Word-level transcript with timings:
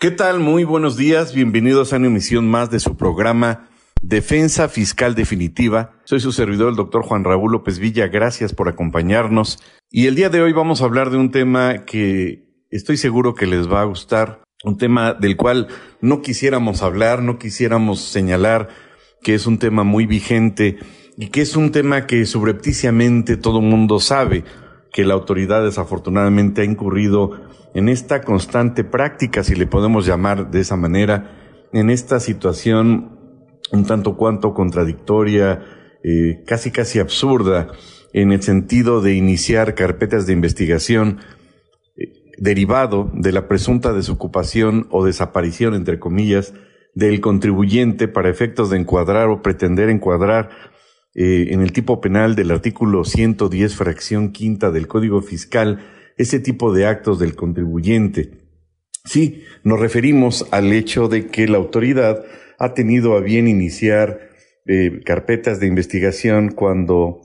¿Qué 0.00 0.10
tal? 0.10 0.40
Muy 0.40 0.64
buenos 0.64 0.96
días. 0.96 1.34
Bienvenidos 1.34 1.92
a 1.92 1.98
una 1.98 2.06
emisión 2.06 2.48
más 2.48 2.70
de 2.70 2.80
su 2.80 2.96
programa 2.96 3.68
Defensa 4.00 4.70
Fiscal 4.70 5.14
Definitiva. 5.14 5.92
Soy 6.04 6.20
su 6.20 6.32
servidor, 6.32 6.70
el 6.70 6.76
doctor 6.76 7.02
Juan 7.02 7.22
Raúl 7.22 7.52
López 7.52 7.78
Villa. 7.78 8.08
Gracias 8.08 8.54
por 8.54 8.70
acompañarnos. 8.70 9.62
Y 9.90 10.06
el 10.06 10.14
día 10.14 10.30
de 10.30 10.40
hoy 10.40 10.54
vamos 10.54 10.80
a 10.80 10.86
hablar 10.86 11.10
de 11.10 11.18
un 11.18 11.30
tema 11.30 11.84
que 11.84 12.48
estoy 12.70 12.96
seguro 12.96 13.34
que 13.34 13.46
les 13.46 13.70
va 13.70 13.82
a 13.82 13.84
gustar. 13.84 14.40
Un 14.64 14.78
tema 14.78 15.12
del 15.12 15.36
cual 15.36 15.68
no 16.00 16.22
quisiéramos 16.22 16.80
hablar, 16.80 17.20
no 17.20 17.38
quisiéramos 17.38 18.00
señalar 18.00 18.70
que 19.22 19.34
es 19.34 19.46
un 19.46 19.58
tema 19.58 19.84
muy 19.84 20.06
vigente 20.06 20.78
y 21.18 21.26
que 21.26 21.42
es 21.42 21.56
un 21.56 21.72
tema 21.72 22.06
que 22.06 22.24
subrepticiamente 22.24 23.36
todo 23.36 23.58
el 23.58 23.66
mundo 23.66 24.00
sabe 24.00 24.44
que 24.94 25.04
la 25.04 25.12
autoridad 25.12 25.62
desafortunadamente 25.62 26.62
ha 26.62 26.64
incurrido 26.64 27.32
en 27.74 27.88
esta 27.88 28.22
constante 28.22 28.84
práctica, 28.84 29.44
si 29.44 29.54
le 29.54 29.66
podemos 29.66 30.06
llamar 30.06 30.50
de 30.50 30.60
esa 30.60 30.76
manera, 30.76 31.68
en 31.72 31.90
esta 31.90 32.20
situación 32.20 33.18
un 33.72 33.86
tanto 33.86 34.16
cuanto 34.16 34.54
contradictoria, 34.54 35.64
eh, 36.02 36.42
casi 36.46 36.70
casi 36.70 36.98
absurda, 36.98 37.68
en 38.12 38.32
el 38.32 38.42
sentido 38.42 39.00
de 39.00 39.14
iniciar 39.14 39.74
carpetas 39.74 40.26
de 40.26 40.32
investigación 40.32 41.20
eh, 41.96 42.12
derivado 42.38 43.10
de 43.14 43.32
la 43.32 43.46
presunta 43.46 43.92
desocupación 43.92 44.88
o 44.90 45.04
desaparición, 45.04 45.74
entre 45.74 45.98
comillas, 46.00 46.54
del 46.94 47.20
contribuyente 47.20 48.08
para 48.08 48.30
efectos 48.30 48.70
de 48.70 48.78
encuadrar 48.78 49.28
o 49.28 49.42
pretender 49.42 49.88
encuadrar 49.90 50.50
eh, 51.14 51.48
en 51.50 51.60
el 51.60 51.72
tipo 51.72 52.00
penal 52.00 52.34
del 52.34 52.50
artículo 52.50 53.04
110, 53.04 53.76
fracción 53.76 54.32
quinta 54.32 54.70
del 54.70 54.88
Código 54.88 55.22
Fiscal, 55.22 55.78
ese 56.16 56.40
tipo 56.40 56.72
de 56.72 56.86
actos 56.86 57.18
del 57.18 57.34
contribuyente. 57.34 58.30
Sí, 59.04 59.44
nos 59.64 59.80
referimos 59.80 60.46
al 60.50 60.72
hecho 60.72 61.08
de 61.08 61.26
que 61.26 61.48
la 61.48 61.58
autoridad 61.58 62.24
ha 62.58 62.74
tenido 62.74 63.16
a 63.16 63.20
bien 63.20 63.48
iniciar 63.48 64.30
eh, 64.66 65.00
carpetas 65.04 65.58
de 65.58 65.66
investigación 65.66 66.50
cuando 66.50 67.22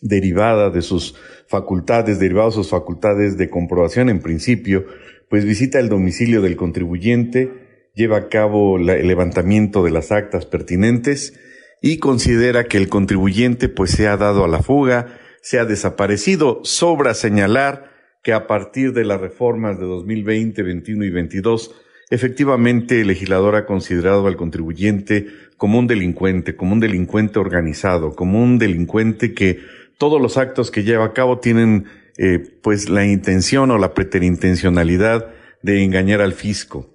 derivada 0.00 0.70
de 0.70 0.82
sus 0.82 1.16
facultades, 1.48 2.18
derivado 2.18 2.50
de 2.50 2.54
sus 2.54 2.70
facultades 2.70 3.36
de 3.36 3.50
comprobación 3.50 4.08
en 4.08 4.20
principio, 4.20 4.86
pues 5.28 5.44
visita 5.44 5.78
el 5.78 5.88
domicilio 5.88 6.40
del 6.42 6.56
contribuyente, 6.56 7.50
lleva 7.94 8.18
a 8.18 8.28
cabo 8.28 8.78
el 8.78 8.86
levantamiento 9.06 9.82
de 9.82 9.90
las 9.90 10.12
actas 10.12 10.46
pertinentes 10.46 11.38
y 11.82 11.98
considera 11.98 12.64
que 12.64 12.78
el 12.78 12.88
contribuyente 12.88 13.68
pues 13.68 13.90
se 13.90 14.06
ha 14.06 14.16
dado 14.16 14.44
a 14.44 14.48
la 14.48 14.62
fuga, 14.62 15.18
se 15.42 15.58
ha 15.58 15.64
desaparecido. 15.64 16.60
Sobra 16.62 17.14
señalar 17.14 17.89
que 18.22 18.32
a 18.32 18.46
partir 18.46 18.92
de 18.92 19.04
las 19.04 19.20
reformas 19.20 19.78
de 19.78 19.86
2020, 19.86 20.62
21 20.62 21.04
y 21.04 21.10
22, 21.10 21.74
efectivamente 22.10 23.00
el 23.00 23.08
legislador 23.08 23.56
ha 23.56 23.66
considerado 23.66 24.26
al 24.26 24.36
contribuyente 24.36 25.26
como 25.56 25.78
un 25.78 25.86
delincuente, 25.86 26.56
como 26.56 26.72
un 26.72 26.80
delincuente 26.80 27.38
organizado, 27.38 28.14
como 28.14 28.42
un 28.42 28.58
delincuente 28.58 29.34
que 29.34 29.60
todos 29.98 30.20
los 30.20 30.36
actos 30.36 30.70
que 30.70 30.82
lleva 30.82 31.04
a 31.04 31.12
cabo 31.12 31.38
tienen 31.38 31.86
eh, 32.18 32.38
pues 32.62 32.88
la 32.88 33.06
intención 33.06 33.70
o 33.70 33.78
la 33.78 33.94
preterintencionalidad 33.94 35.32
de 35.62 35.84
engañar 35.84 36.20
al 36.20 36.32
fisco. 36.32 36.90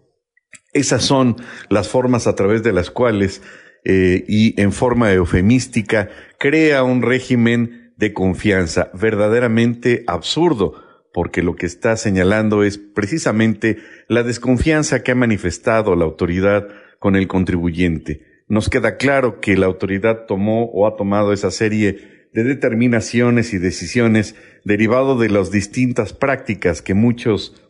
Esas 0.73 1.03
son 1.03 1.37
las 1.69 1.87
formas 1.87 2.27
a 2.27 2.35
través 2.35 2.63
de 2.63 2.73
las 2.73 2.91
cuales 2.91 3.41
eh, 3.85 4.25
y 4.27 4.59
en 4.59 4.71
forma 4.71 5.13
eufemística 5.13 6.09
crea 6.39 6.83
un 6.83 7.01
régimen 7.01 7.93
de 7.97 8.13
confianza 8.13 8.89
verdaderamente 8.93 10.03
absurdo, 10.07 10.84
porque 11.15 11.41
lo 11.41 11.55
que 11.55 11.65
está 11.65 11.95
señalando 11.95 12.65
es 12.65 12.77
precisamente 12.77 13.77
la 14.09 14.21
desconfianza 14.21 15.01
que 15.01 15.13
ha 15.13 15.15
manifestado 15.15 15.95
la 15.95 16.03
autoridad 16.03 16.67
con 16.99 17.15
el 17.15 17.29
contribuyente. 17.29 18.43
Nos 18.49 18.67
queda 18.69 18.97
claro 18.97 19.39
que 19.39 19.55
la 19.55 19.65
autoridad 19.65 20.25
tomó 20.27 20.65
o 20.65 20.85
ha 20.85 20.97
tomado 20.97 21.31
esa 21.31 21.51
serie 21.51 22.27
de 22.33 22.43
determinaciones 22.43 23.53
y 23.53 23.59
decisiones 23.59 24.35
derivado 24.65 25.17
de 25.17 25.29
las 25.29 25.51
distintas 25.51 26.11
prácticas 26.11 26.81
que 26.81 26.95
muchos, 26.95 27.63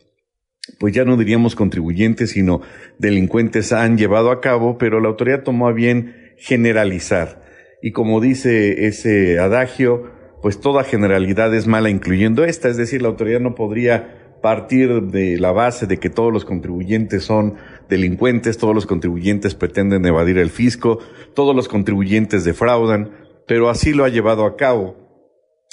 pues 0.80 0.92
ya 0.92 1.04
no 1.04 1.16
diríamos 1.16 1.54
contribuyentes, 1.54 2.30
sino 2.30 2.62
delincuentes 2.98 3.72
han 3.72 3.96
llevado 3.96 4.32
a 4.32 4.40
cabo, 4.40 4.76
pero 4.76 4.98
la 4.98 5.06
autoridad 5.06 5.44
tomó 5.44 5.68
a 5.68 5.72
bien 5.72 6.34
generalizar. 6.36 7.44
Y 7.80 7.92
como 7.92 8.20
dice 8.20 8.88
ese 8.88 9.38
adagio, 9.38 10.15
pues 10.46 10.60
toda 10.60 10.84
generalidad 10.84 11.52
es 11.56 11.66
mala, 11.66 11.90
incluyendo 11.90 12.44
esta, 12.44 12.68
es 12.68 12.76
decir, 12.76 13.02
la 13.02 13.08
autoridad 13.08 13.40
no 13.40 13.56
podría 13.56 14.38
partir 14.40 15.02
de 15.02 15.40
la 15.40 15.50
base 15.50 15.88
de 15.88 15.96
que 15.96 16.08
todos 16.08 16.32
los 16.32 16.44
contribuyentes 16.44 17.24
son 17.24 17.56
delincuentes, 17.88 18.56
todos 18.56 18.72
los 18.72 18.86
contribuyentes 18.86 19.56
pretenden 19.56 20.06
evadir 20.06 20.38
el 20.38 20.50
fisco, 20.50 21.00
todos 21.34 21.56
los 21.56 21.66
contribuyentes 21.66 22.44
defraudan, 22.44 23.10
pero 23.48 23.70
así 23.70 23.92
lo 23.92 24.04
ha 24.04 24.08
llevado 24.08 24.44
a 24.44 24.54
cabo. 24.54 24.94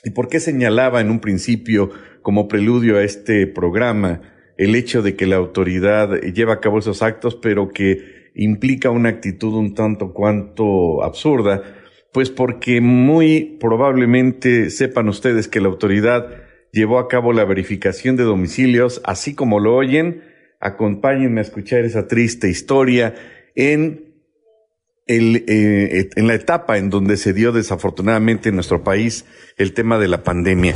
¿Y 0.03 0.09
por 0.09 0.28
qué 0.28 0.39
señalaba 0.39 1.01
en 1.01 1.11
un 1.11 1.19
principio, 1.19 1.91
como 2.23 2.47
preludio 2.47 2.97
a 2.97 3.03
este 3.03 3.45
programa, 3.45 4.22
el 4.57 4.73
hecho 4.73 5.03
de 5.03 5.16
que 5.16 5.28
la 5.28 5.35
autoridad 5.35 6.19
lleva 6.19 6.53
a 6.53 6.59
cabo 6.61 6.79
esos 6.79 7.03
actos, 7.03 7.35
pero 7.35 7.69
que 7.69 8.31
implica 8.34 8.90
una 8.90 9.09
actitud 9.09 9.53
un 9.53 9.75
tanto 9.75 10.13
cuanto 10.13 11.03
absurda? 11.03 11.61
Pues 12.13 12.29
porque 12.29 12.79
muy 12.79 13.57
probablemente 13.59 14.69
sepan 14.69 15.09
ustedes 15.09 15.47
que 15.47 15.59
la 15.59 15.68
autoridad 15.68 16.28
llevó 16.72 17.00
a 17.00 17.07
cabo 17.07 17.34
la 17.34 17.44
verificación 17.44 18.16
de 18.16 18.24
domicilios, 18.24 19.01
así 19.03 19.34
como 19.34 19.59
lo 19.59 19.75
oyen, 19.75 20.23
acompáñenme 20.59 21.41
a 21.41 21.44
escuchar 21.44 21.85
esa 21.85 22.07
triste 22.07 22.50
historia 22.50 23.16
en 23.56 24.13
el, 25.07 25.44
eh, 25.47 26.09
en 26.16 26.28
la 26.28 26.35
etapa 26.35 26.78
en 26.78 26.90
donde 26.90 27.18
se 27.18 27.34
dio 27.34 27.52
desafortunadamente 27.52 28.50
en 28.50 28.56
nuestro 28.56 28.84
país 28.84 29.25
el 29.57 29.73
tema 29.73 29.97
de 29.97 30.07
la 30.07 30.23
pandemia. 30.23 30.75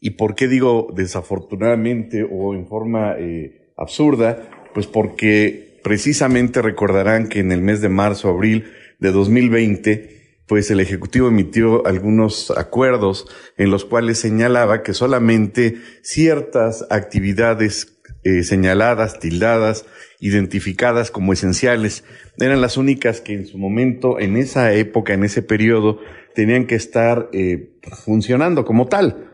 ¿Y 0.00 0.10
por 0.10 0.34
qué 0.34 0.48
digo 0.48 0.92
desafortunadamente 0.94 2.26
o 2.28 2.54
en 2.54 2.66
forma 2.66 3.14
eh, 3.18 3.72
absurda? 3.76 4.50
Pues 4.74 4.88
porque 4.88 5.78
precisamente 5.82 6.60
recordarán 6.60 7.28
que 7.28 7.38
en 7.38 7.52
el 7.52 7.62
mes 7.62 7.80
de 7.80 7.88
marzo, 7.88 8.28
abril 8.28 8.64
de 8.98 9.12
2020, 9.12 10.21
pues 10.52 10.70
el 10.70 10.80
Ejecutivo 10.80 11.28
emitió 11.28 11.86
algunos 11.86 12.50
acuerdos 12.50 13.26
en 13.56 13.70
los 13.70 13.86
cuales 13.86 14.18
señalaba 14.18 14.82
que 14.82 14.92
solamente 14.92 15.76
ciertas 16.02 16.84
actividades 16.90 17.98
eh, 18.22 18.42
señaladas, 18.42 19.18
tildadas, 19.18 19.86
identificadas 20.20 21.10
como 21.10 21.32
esenciales, 21.32 22.04
eran 22.36 22.60
las 22.60 22.76
únicas 22.76 23.22
que 23.22 23.32
en 23.32 23.46
su 23.46 23.56
momento, 23.56 24.20
en 24.20 24.36
esa 24.36 24.74
época, 24.74 25.14
en 25.14 25.24
ese 25.24 25.40
periodo, 25.40 26.00
tenían 26.34 26.66
que 26.66 26.74
estar 26.74 27.30
eh, 27.32 27.78
funcionando 28.04 28.66
como 28.66 28.88
tal. 28.88 29.30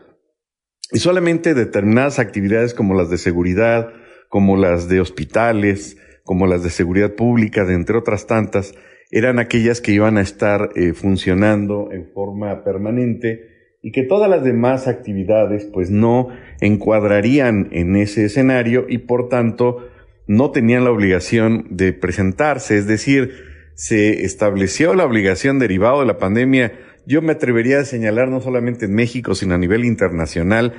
Y 0.93 0.99
solamente 0.99 1.53
determinadas 1.53 2.17
actividades 2.17 2.73
como 2.73 2.93
las 2.93 3.09
de 3.09 3.17
seguridad, 3.17 3.89
como 4.29 4.55
las 4.55 4.87
de 4.87 5.01
hospitales, 5.01 5.97
como 6.23 6.47
las 6.47 6.63
de 6.63 6.69
seguridad 6.69 7.13
pública, 7.15 7.65
de 7.65 7.73
entre 7.73 7.97
otras 7.97 8.25
tantas, 8.25 8.73
eran 9.11 9.39
aquellas 9.39 9.81
que 9.81 9.91
iban 9.91 10.17
a 10.17 10.21
estar 10.21 10.69
eh, 10.75 10.93
funcionando 10.93 11.89
en 11.91 12.07
forma 12.13 12.63
permanente 12.63 13.77
y 13.81 13.91
que 13.91 14.03
todas 14.03 14.29
las 14.29 14.43
demás 14.43 14.87
actividades 14.87 15.65
pues 15.65 15.89
no 15.89 16.29
encuadrarían 16.61 17.69
en 17.71 17.95
ese 17.95 18.25
escenario 18.25 18.85
y 18.87 18.99
por 18.99 19.29
tanto 19.29 19.87
no 20.27 20.51
tenían 20.51 20.83
la 20.83 20.91
obligación 20.91 21.65
de 21.71 21.93
presentarse, 21.93 22.77
es 22.77 22.85
decir, 22.85 23.33
se 23.73 24.25
estableció 24.25 24.93
la 24.93 25.05
obligación 25.05 25.57
derivado 25.57 26.01
de 26.01 26.05
la 26.05 26.17
pandemia, 26.17 26.73
yo 27.07 27.21
me 27.21 27.31
atrevería 27.31 27.79
a 27.79 27.85
señalar 27.85 28.27
no 28.27 28.41
solamente 28.41 28.85
en 28.85 28.93
México, 28.93 29.33
sino 29.33 29.55
a 29.55 29.57
nivel 29.57 29.85
internacional, 29.85 30.73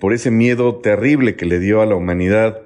por 0.00 0.12
ese 0.12 0.30
miedo 0.30 0.76
terrible 0.80 1.36
que 1.36 1.46
le 1.46 1.60
dio 1.60 1.82
a 1.82 1.86
la 1.86 1.94
humanidad 1.94 2.62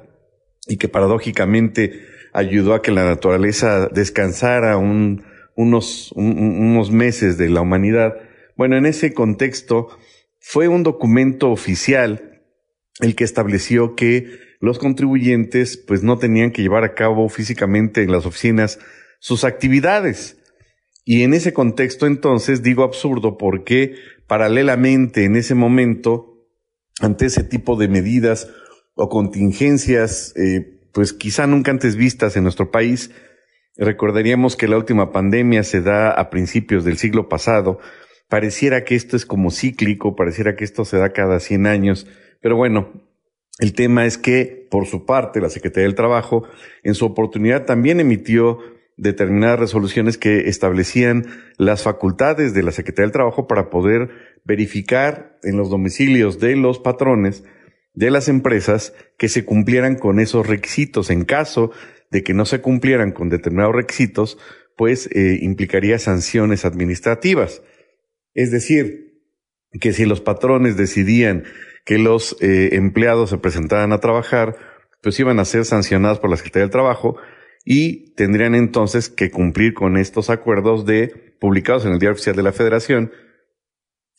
y 0.66 0.76
que 0.76 0.88
paradójicamente 0.88 2.00
ayudó 2.32 2.75
a 2.75 2.82
que 2.82 2.93
la 2.93 3.05
naturaleza 3.05 3.88
descansara 3.88 4.77
unos, 4.77 6.12
unos 6.12 6.91
meses 6.91 7.38
de 7.38 7.49
la 7.49 7.61
humanidad. 7.61 8.15
Bueno, 8.56 8.77
en 8.77 8.87
ese 8.87 9.12
contexto 9.12 9.88
fue 10.38 10.69
un 10.69 10.82
documento 10.82 11.50
oficial 11.50 12.43
el 13.00 13.15
que 13.15 13.25
estableció 13.25 13.94
que 13.94 14.38
los 14.61 14.79
contribuyentes 14.79 15.77
pues 15.77 16.03
no 16.03 16.19
tenían 16.19 16.50
que 16.50 16.62
llevar 16.62 16.85
a 16.85 16.94
cabo 16.94 17.29
físicamente 17.29 18.03
en 18.03 18.12
las 18.12 18.27
oficinas 18.27 18.79
sus 19.19 19.44
actividades. 19.44 20.37
Y 21.05 21.23
en 21.23 21.35
ese 21.35 21.53
contexto 21.53 22.06
entonces 22.06 22.62
digo 22.62 22.85
absurdo 22.85 23.38
porque 23.38 23.94
paralelamente 24.26 25.25
en 25.25 25.37
ese 25.37 25.55
momento, 25.55 26.47
ante 27.00 27.26
ese 27.26 27.43
tipo 27.43 27.76
de 27.76 27.88
medidas 27.88 28.49
o 28.94 29.09
contingencias 29.09 30.35
eh, 30.37 30.80
pues 30.92 31.12
quizá 31.12 31.46
nunca 31.46 31.70
antes 31.70 31.96
vistas 31.96 32.37
en 32.37 32.42
nuestro 32.42 32.70
país. 32.70 33.10
Recordaríamos 33.76 34.56
que 34.56 34.69
la 34.69 34.76
última 34.76 35.12
pandemia 35.12 35.62
se 35.62 35.81
da 35.81 36.10
a 36.10 36.31
principios 36.31 36.84
del 36.84 36.98
siglo 36.98 37.28
pasado. 37.28 37.78
Pareciera 38.28 38.84
que 38.84 38.94
esto 38.94 39.16
es 39.16 39.26
como 39.26 39.50
cíclico, 39.50 40.16
pareciera 40.16 40.56
que 40.56 40.64
esto 40.64 40.84
se 40.84 40.98
da 40.98 41.12
cada 41.12 41.40
100 41.40 41.66
años, 41.66 42.06
pero 42.40 42.56
bueno, 42.56 42.90
El 43.60 43.75
tema 43.75 44.06
es 44.06 44.16
que, 44.16 44.66
por 44.70 44.87
su 44.87 45.04
parte, 45.04 45.40
la 45.40 45.50
Secretaría 45.50 45.87
del 45.87 45.94
Trabajo, 45.94 46.44
en 46.82 46.94
su 46.94 47.04
oportunidad, 47.04 47.66
también 47.66 48.00
emitió 48.00 48.58
determinadas 48.96 49.60
resoluciones 49.60 50.16
que 50.16 50.48
establecían 50.48 51.26
las 51.58 51.82
facultades 51.82 52.54
de 52.54 52.62
la 52.62 52.72
Secretaría 52.72 53.06
del 53.06 53.12
Trabajo 53.12 53.46
para 53.46 53.69
poder 53.69 54.10
verificar 54.44 55.38
en 55.42 55.58
los 55.58 55.69
domicilios 55.69 56.40
de 56.40 56.56
los 56.56 56.78
patrones 56.78 57.44
de 57.94 58.10
las 58.10 58.28
empresas 58.28 58.94
que 59.19 59.28
se 59.28 59.44
cumplieran 59.44 59.96
con 59.96 60.20
esos 60.20 60.46
requisitos. 60.46 61.10
En 61.10 61.25
caso 61.25 61.72
de 62.10 62.22
que 62.22 62.34
no 62.34 62.44
se 62.44 62.60
cumplieran 62.60 63.12
con 63.12 63.28
determinados 63.28 63.75
requisitos, 63.75 64.38
pues 64.76 65.08
eh, 65.12 65.38
implicaría 65.42 65.98
sanciones 65.98 66.64
administrativas. 66.64 67.62
Es 68.34 68.50
decir, 68.50 69.22
que 69.81 69.92
si 69.92 70.06
los 70.06 70.20
patrones 70.20 70.76
decidían 70.76 71.44
que 71.84 71.98
los 71.98 72.37
eh, 72.40 72.70
empleados 72.72 73.31
se 73.31 73.38
presentaran 73.38 73.92
a 73.92 74.00
trabajar, 74.00 74.56
pues 75.02 75.19
iban 75.20 75.38
a 75.38 75.44
ser 75.44 75.64
sancionados 75.64 76.19
por 76.19 76.31
la 76.31 76.37
Secretaría 76.37 76.64
del 76.64 76.72
Trabajo 76.72 77.16
y 77.64 78.14
tendrían 78.14 78.54
entonces 78.54 79.08
que 79.08 79.31
cumplir 79.31 79.75
con 79.75 79.96
estos 79.96 80.31
acuerdos 80.31 80.87
de 80.87 81.34
publicados 81.40 81.84
en 81.84 81.92
el 81.92 81.98
Diario 81.98 82.14
Oficial 82.14 82.37
de 82.37 82.42
la 82.42 82.52
Federación 82.52 83.12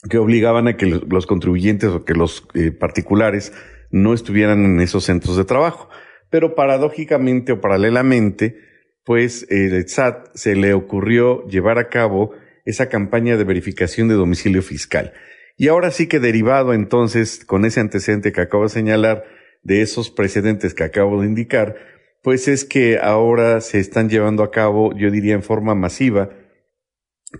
que 0.09 0.17
obligaban 0.17 0.67
a 0.67 0.77
que 0.77 0.85
los 0.85 1.27
contribuyentes 1.27 1.89
o 1.89 2.05
que 2.05 2.13
los 2.13 2.47
eh, 2.53 2.71
particulares 2.71 3.53
no 3.91 4.13
estuvieran 4.13 4.65
en 4.65 4.81
esos 4.81 5.05
centros 5.05 5.37
de 5.37 5.45
trabajo. 5.45 5.89
Pero 6.29 6.55
paradójicamente 6.55 7.51
o 7.51 7.61
paralelamente, 7.61 8.57
pues 9.03 9.45
el 9.49 9.87
SAT 9.87 10.29
se 10.33 10.55
le 10.55 10.73
ocurrió 10.73 11.45
llevar 11.47 11.77
a 11.77 11.89
cabo 11.89 12.31
esa 12.65 12.89
campaña 12.89 13.37
de 13.37 13.43
verificación 13.43 14.07
de 14.07 14.15
domicilio 14.15 14.61
fiscal. 14.61 15.13
Y 15.57 15.67
ahora 15.67 15.91
sí 15.91 16.07
que 16.07 16.19
derivado 16.19 16.73
entonces 16.73 17.43
con 17.45 17.65
ese 17.65 17.79
antecedente 17.79 18.31
que 18.31 18.41
acabo 18.41 18.63
de 18.63 18.69
señalar, 18.69 19.25
de 19.63 19.81
esos 19.81 20.09
precedentes 20.09 20.73
que 20.73 20.83
acabo 20.83 21.21
de 21.21 21.27
indicar, 21.27 21.75
pues 22.23 22.47
es 22.47 22.65
que 22.65 22.97
ahora 22.99 23.61
se 23.61 23.79
están 23.79 24.09
llevando 24.09 24.43
a 24.43 24.51
cabo, 24.51 24.95
yo 24.95 25.11
diría 25.11 25.33
en 25.33 25.43
forma 25.43 25.75
masiva, 25.75 26.29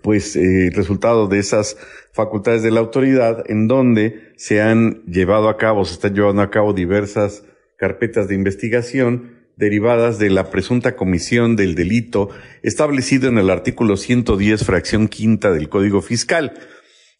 pues 0.02 0.36
eh, 0.36 0.70
resultado 0.74 1.26
de 1.26 1.38
esas 1.38 1.76
facultades 2.12 2.62
de 2.62 2.70
la 2.70 2.80
autoridad 2.80 3.44
en 3.48 3.68
donde 3.68 4.32
se 4.36 4.60
han 4.60 5.02
llevado 5.04 5.48
a 5.48 5.56
cabo, 5.56 5.84
se 5.84 5.94
están 5.94 6.14
llevando 6.14 6.42
a 6.42 6.50
cabo 6.50 6.72
diversas 6.72 7.44
carpetas 7.76 8.28
de 8.28 8.34
investigación 8.34 9.42
derivadas 9.56 10.18
de 10.18 10.30
la 10.30 10.50
presunta 10.50 10.96
comisión 10.96 11.56
del 11.56 11.74
delito 11.74 12.30
establecido 12.62 13.28
en 13.28 13.38
el 13.38 13.50
artículo 13.50 13.96
110, 13.96 14.64
fracción 14.64 15.08
quinta 15.08 15.52
del 15.52 15.68
Código 15.68 16.00
Fiscal. 16.00 16.54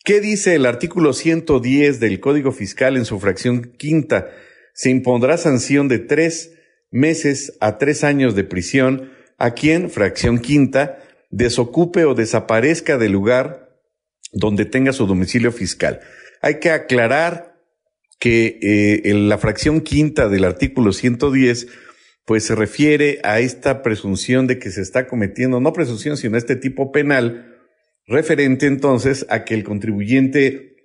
¿Qué 0.05 0.21
dice 0.21 0.55
el 0.55 0.67
artículo 0.67 1.13
110 1.13 2.01
del 2.01 2.21
Código 2.21 2.53
Fiscal 2.53 2.97
en 2.97 3.05
su 3.05 3.21
fracción 3.21 3.73
quinta? 3.77 4.31
Se 4.75 4.91
impondrá 4.91 5.37
sanción 5.37 5.89
de 5.89 5.99
tres 5.99 6.55
meses 6.91 7.57
a 7.61 7.79
tres 7.79 8.03
años 8.03 8.35
de 8.35 8.45
prisión 8.45 9.13
a 9.39 9.53
quien, 9.53 9.91
fracción 9.91 10.39
quinta, 10.39 10.99
desocupe 11.33 12.05
o 12.05 12.15
desaparezca 12.15 12.99
del 12.99 13.13
lugar 13.13 13.81
donde 14.33 14.65
tenga 14.65 14.93
su 14.93 15.07
domicilio 15.07 15.51
fiscal. 15.51 16.01
Hay 16.41 16.61
que 16.61 16.71
aclarar 16.71 17.57
que 18.21 18.59
eh, 18.63 19.11
en 19.11 19.29
la 19.29 19.39
fracción 19.39 19.81
quinta 19.81 20.29
del 20.29 20.45
artículo 20.45 20.93
110 20.93 21.67
pues 22.25 22.45
se 22.45 22.55
refiere 22.55 23.19
a 23.25 23.41
esta 23.41 23.83
presunción 23.83 24.47
de 24.47 24.61
que 24.61 24.71
se 24.71 24.81
está 24.81 25.09
cometiendo, 25.09 25.59
no 25.59 25.73
presunción, 25.73 26.17
sino 26.17 26.39
este 26.39 26.55
tipo 26.55 26.93
penal, 26.93 27.59
referente 28.07 28.67
entonces 28.67 29.27
a 29.29 29.45
que 29.45 29.55
el 29.55 29.65
contribuyente 29.65 30.77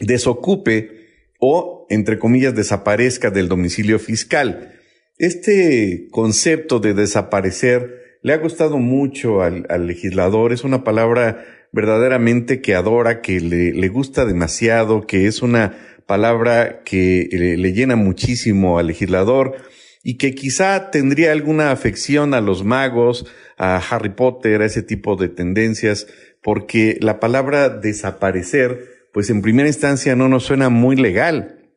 desocupe 0.00 1.30
o, 1.38 1.86
entre 1.88 2.18
comillas, 2.18 2.54
desaparezca 2.54 3.30
del 3.30 3.48
domicilio 3.48 4.00
fiscal. 4.00 4.80
Este 5.18 6.08
concepto 6.10 6.80
de 6.80 6.94
desaparecer 6.94 8.05
le 8.26 8.32
ha 8.32 8.38
gustado 8.38 8.78
mucho 8.78 9.40
al, 9.40 9.86
legislador, 9.86 10.52
es 10.52 10.64
una 10.64 10.82
palabra 10.82 11.44
verdaderamente 11.70 12.60
que 12.60 12.74
adora, 12.74 13.20
que 13.20 13.38
le, 13.38 13.88
gusta 13.88 14.24
demasiado, 14.24 15.06
que 15.06 15.28
es 15.28 15.42
una 15.42 15.78
palabra 16.06 16.82
que 16.82 17.28
le, 17.30 17.56
le, 17.56 17.72
llena 17.72 17.94
muchísimo 17.94 18.80
al 18.80 18.88
legislador 18.88 19.54
y 20.02 20.16
que 20.16 20.34
quizá 20.34 20.90
tendría 20.90 21.30
alguna 21.30 21.70
afección 21.70 22.34
a 22.34 22.40
los 22.40 22.64
magos, 22.64 23.26
a 23.58 23.76
Harry 23.76 24.08
Potter, 24.08 24.60
a 24.60 24.66
ese 24.66 24.82
tipo 24.82 25.14
de 25.14 25.28
tendencias, 25.28 26.08
porque 26.42 26.98
la 27.00 27.20
palabra 27.20 27.68
desaparecer, 27.68 29.06
pues 29.12 29.30
en 29.30 29.40
primera 29.40 29.68
instancia 29.68 30.16
no 30.16 30.28
nos 30.28 30.42
suena 30.42 30.68
muy 30.68 30.96
legal. 30.96 31.70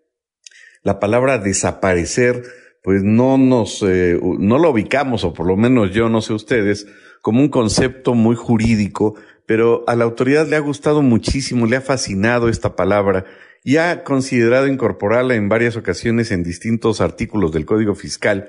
La 0.81 0.99
palabra 0.99 1.37
desaparecer 1.37 2.41
pues 2.83 3.03
no 3.03 3.37
nos, 3.37 3.83
eh, 3.83 4.19
no 4.21 4.57
lo 4.57 4.71
ubicamos, 4.71 5.23
o 5.23 5.33
por 5.33 5.47
lo 5.47 5.57
menos 5.57 5.91
yo 5.91 6.09
no 6.09 6.21
sé 6.21 6.33
ustedes, 6.33 6.87
como 7.21 7.41
un 7.41 7.49
concepto 7.49 8.13
muy 8.13 8.35
jurídico, 8.35 9.15
pero 9.45 9.83
a 9.87 9.95
la 9.95 10.05
autoridad 10.05 10.47
le 10.47 10.55
ha 10.55 10.59
gustado 10.59 11.01
muchísimo, 11.01 11.65
le 11.65 11.75
ha 11.75 11.81
fascinado 11.81 12.49
esta 12.49 12.75
palabra 12.75 13.25
y 13.63 13.77
ha 13.77 14.03
considerado 14.03 14.67
incorporarla 14.67 15.35
en 15.35 15.49
varias 15.49 15.75
ocasiones 15.75 16.31
en 16.31 16.43
distintos 16.43 17.01
artículos 17.01 17.51
del 17.51 17.65
Código 17.65 17.95
Fiscal. 17.95 18.47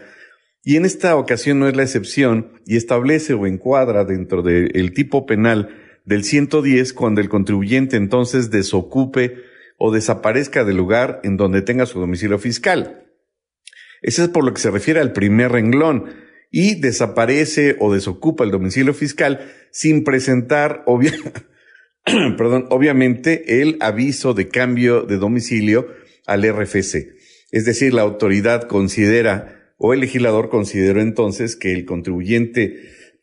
Y 0.62 0.76
en 0.76 0.84
esta 0.84 1.16
ocasión 1.16 1.58
no 1.58 1.68
es 1.68 1.76
la 1.76 1.82
excepción 1.82 2.52
y 2.66 2.76
establece 2.76 3.34
o 3.34 3.46
encuadra 3.46 4.04
dentro 4.04 4.42
del 4.42 4.92
tipo 4.92 5.26
penal 5.26 5.70
del 6.04 6.22
110 6.22 6.92
cuando 6.92 7.20
el 7.20 7.28
contribuyente 7.28 7.96
entonces 7.96 8.50
desocupe 8.50 9.36
o 9.78 9.90
desaparezca 9.90 10.64
del 10.64 10.76
lugar 10.76 11.20
en 11.24 11.36
donde 11.36 11.62
tenga 11.62 11.86
su 11.86 11.98
domicilio 11.98 12.38
fiscal. 12.38 13.09
Ese 14.02 14.22
es 14.24 14.28
por 14.28 14.44
lo 14.44 14.54
que 14.54 14.60
se 14.60 14.70
refiere 14.70 15.00
al 15.00 15.12
primer 15.12 15.52
renglón 15.52 16.06
y 16.50 16.80
desaparece 16.80 17.76
o 17.78 17.92
desocupa 17.92 18.44
el 18.44 18.50
domicilio 18.50 18.94
fiscal 18.94 19.52
sin 19.70 20.04
presentar 20.04 20.82
obviamente 22.70 23.60
el 23.62 23.76
aviso 23.80 24.34
de 24.34 24.48
cambio 24.48 25.02
de 25.02 25.16
domicilio 25.16 25.88
al 26.26 26.42
RFC. 26.42 27.14
Es 27.52 27.64
decir, 27.64 27.94
la 27.94 28.02
autoridad 28.02 28.62
considera 28.62 29.72
o 29.76 29.94
el 29.94 30.00
legislador 30.00 30.50
consideró 30.50 31.00
entonces 31.00 31.56
que 31.56 31.72
el 31.72 31.84
contribuyente 31.84 32.76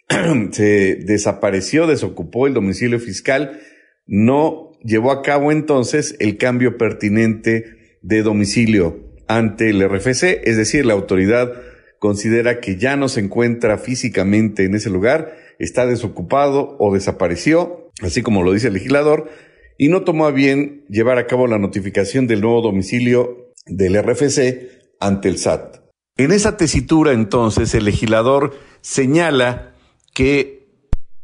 se 0.51 0.95
desapareció, 0.95 1.87
desocupó 1.87 2.47
el 2.47 2.53
domicilio 2.53 2.99
fiscal, 2.99 3.59
no 4.05 4.71
llevó 4.83 5.11
a 5.11 5.21
cabo 5.21 5.51
entonces 5.51 6.15
el 6.19 6.37
cambio 6.37 6.77
pertinente 6.77 7.97
de 8.01 8.21
domicilio 8.21 9.06
ante 9.27 9.69
el 9.69 9.87
RFC, 9.87 10.41
es 10.43 10.57
decir, 10.57 10.85
la 10.85 10.93
autoridad 10.93 11.53
considera 11.99 12.59
que 12.59 12.77
ya 12.77 12.95
no 12.95 13.09
se 13.09 13.19
encuentra 13.19 13.77
físicamente 13.77 14.65
en 14.65 14.75
ese 14.75 14.89
lugar, 14.89 15.35
está 15.59 15.85
desocupado 15.85 16.75
o 16.79 16.93
desapareció, 16.93 17.91
así 18.01 18.21
como 18.21 18.43
lo 18.43 18.53
dice 18.53 18.67
el 18.67 18.73
legislador, 18.73 19.29
y 19.77 19.89
no 19.89 20.03
tomó 20.03 20.25
a 20.25 20.31
bien 20.31 20.85
llevar 20.89 21.17
a 21.17 21.27
cabo 21.27 21.47
la 21.47 21.59
notificación 21.59 22.27
del 22.27 22.41
nuevo 22.41 22.61
domicilio 22.61 23.53
del 23.65 24.01
RFC 24.01 24.69
ante 24.99 25.29
el 25.29 25.37
SAT. 25.37 25.77
En 26.17 26.31
esa 26.31 26.57
tesitura, 26.57 27.11
entonces, 27.11 27.75
el 27.75 27.85
legislador 27.85 28.55
señala 28.81 29.75
que 30.13 30.67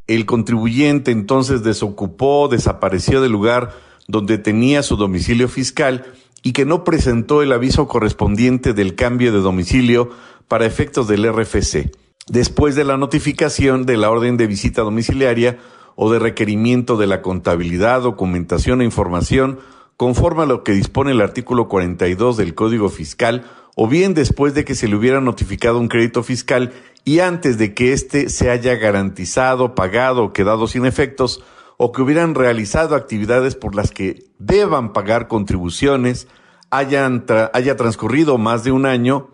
el 0.05 0.25
contribuyente 0.25 1.11
entonces 1.11 1.63
desocupó, 1.63 2.47
desapareció 2.47 3.21
del 3.21 3.31
lugar 3.31 3.71
donde 4.07 4.37
tenía 4.37 4.83
su 4.83 4.97
domicilio 4.97 5.47
fiscal 5.47 6.05
y 6.43 6.51
que 6.51 6.65
no 6.65 6.83
presentó 6.83 7.41
el 7.41 7.53
aviso 7.53 7.87
correspondiente 7.87 8.73
del 8.73 8.95
cambio 8.95 9.31
de 9.31 9.39
domicilio 9.39 10.09
para 10.47 10.65
efectos 10.65 11.07
del 11.07 11.25
RFC, 11.31 11.91
después 12.27 12.75
de 12.75 12.83
la 12.83 12.97
notificación 12.97 13.85
de 13.85 13.97
la 13.97 14.11
orden 14.11 14.37
de 14.37 14.45
visita 14.45 14.81
domiciliaria 14.81 15.57
o 15.95 16.11
de 16.11 16.19
requerimiento 16.19 16.97
de 16.97 17.07
la 17.07 17.21
contabilidad, 17.21 18.01
documentación 18.01 18.81
e 18.81 18.85
información 18.85 19.59
conforme 19.95 20.43
a 20.43 20.47
lo 20.47 20.63
que 20.63 20.73
dispone 20.73 21.11
el 21.11 21.21
artículo 21.21 21.69
42 21.69 22.35
del 22.35 22.55
Código 22.55 22.89
Fiscal 22.89 23.45
o 23.75 23.87
bien 23.87 24.13
después 24.13 24.53
de 24.53 24.65
que 24.65 24.75
se 24.75 24.87
le 24.87 24.95
hubiera 24.95 25.21
notificado 25.21 25.79
un 25.79 25.87
crédito 25.87 26.23
fiscal 26.23 26.73
y 27.05 27.19
antes 27.19 27.57
de 27.57 27.73
que 27.73 27.93
éste 27.93 28.29
se 28.29 28.49
haya 28.49 28.75
garantizado, 28.75 29.75
pagado 29.75 30.25
o 30.25 30.33
quedado 30.33 30.67
sin 30.67 30.85
efectos 30.85 31.43
o 31.77 31.91
que 31.91 32.01
hubieran 32.01 32.35
realizado 32.35 32.95
actividades 32.95 33.55
por 33.55 33.75
las 33.75 33.91
que 33.91 34.25
deban 34.39 34.93
pagar 34.93 35.27
contribuciones, 35.27 36.27
hayan 36.69 37.25
haya 37.53 37.75
transcurrido 37.75 38.37
más 38.37 38.63
de 38.63 38.71
un 38.71 38.85
año 38.85 39.29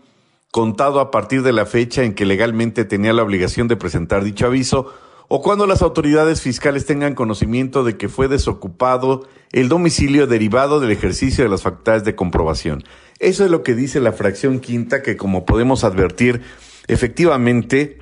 contado 0.52 1.00
a 1.00 1.12
partir 1.12 1.44
de 1.44 1.54
la 1.54 1.66
fecha 1.66 2.04
en 2.04 2.16
que 2.16 2.26
legalmente 2.26 2.86
tenía 2.86 3.14
la 3.14 3.24
obligación 3.24 3.68
de 3.68 3.76
presentar 3.76 4.24
dicho 4.24 4.48
aviso, 4.48 4.92
o 5.28 5.44
cuando 5.44 5.68
las 5.68 5.84
autoridades 5.84 6.42
fiscales 6.42 6.88
tengan 6.88 7.14
conocimiento 7.14 7.84
de 7.84 7.98
que 7.98 8.10
fue 8.10 8.28
desocupado 8.28 9.28
el 9.52 9.70
domicilio 9.70 10.26
derivado 10.26 10.80
del 10.80 10.90
ejercicio 10.90 11.44
de 11.44 11.52
las 11.52 11.62
facultades 11.62 12.04
de 12.04 12.16
comprobación. 12.16 12.84
Eso 13.20 13.46
es 13.46 13.52
lo 13.52 13.62
que 13.62 13.76
dice 13.76 14.00
la 14.00 14.12
fracción 14.12 14.60
quinta, 14.60 15.04
que 15.04 15.18
como 15.18 15.46
podemos 15.46 15.84
advertir, 15.84 16.42
efectivamente 16.88 17.99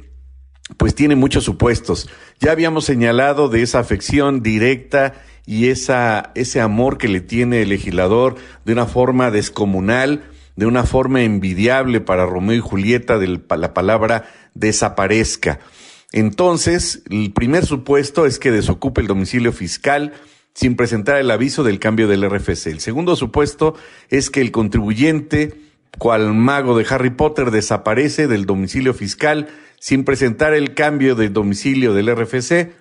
pues 0.76 0.94
tiene 0.94 1.16
muchos 1.16 1.46
supuestos. 1.46 2.10
Ya 2.40 2.52
habíamos 2.52 2.84
señalado 2.86 3.48
de 3.48 3.62
esa 3.62 3.80
afección 3.80 4.44
directa 4.44 5.14
y 5.46 5.68
esa, 5.68 6.32
ese 6.36 6.60
amor 6.60 6.98
que 6.98 7.08
le 7.08 7.22
tiene 7.22 7.62
el 7.62 7.70
legislador 7.70 8.36
de 8.66 8.74
una 8.74 8.86
forma 8.86 9.32
descomunal 9.32 10.24
de 10.58 10.66
una 10.66 10.84
forma 10.84 11.22
envidiable 11.22 12.02
para 12.02 12.26
Romeo 12.26 12.58
y 12.58 12.60
Julieta 12.60 13.18
de 13.18 13.40
la 13.56 13.74
palabra 13.74 14.26
desaparezca. 14.56 15.60
Entonces, 16.12 17.04
el 17.10 17.32
primer 17.32 17.66
supuesto 17.66 18.26
es 18.26 18.40
que 18.40 18.52
desocupe 18.52 19.00
el 19.00 19.08
domicilio 19.08 19.54
fiscal 19.54 20.14
sin 20.54 20.76
presentar 20.76 21.18
el 21.18 21.30
aviso 21.30 21.64
del 21.64 21.80
cambio 21.80 22.08
del 22.08 22.28
RFC. 22.28 22.68
El 22.68 22.80
segundo 22.80 23.16
supuesto 23.16 23.76
es 24.10 24.32
que 24.32 24.42
el 24.42 24.52
contribuyente, 24.52 25.54
cual 26.00 26.34
mago 26.34 26.76
de 26.76 26.88
Harry 26.90 27.12
Potter, 27.12 27.52
desaparece 27.52 28.28
del 28.28 28.48
domicilio 28.48 28.96
fiscal 28.96 29.50
sin 29.80 30.04
presentar 30.04 30.54
el 30.54 30.74
cambio 30.74 31.16
de 31.16 31.30
domicilio 31.30 31.94
del 31.94 32.16
RFC. 32.16 32.74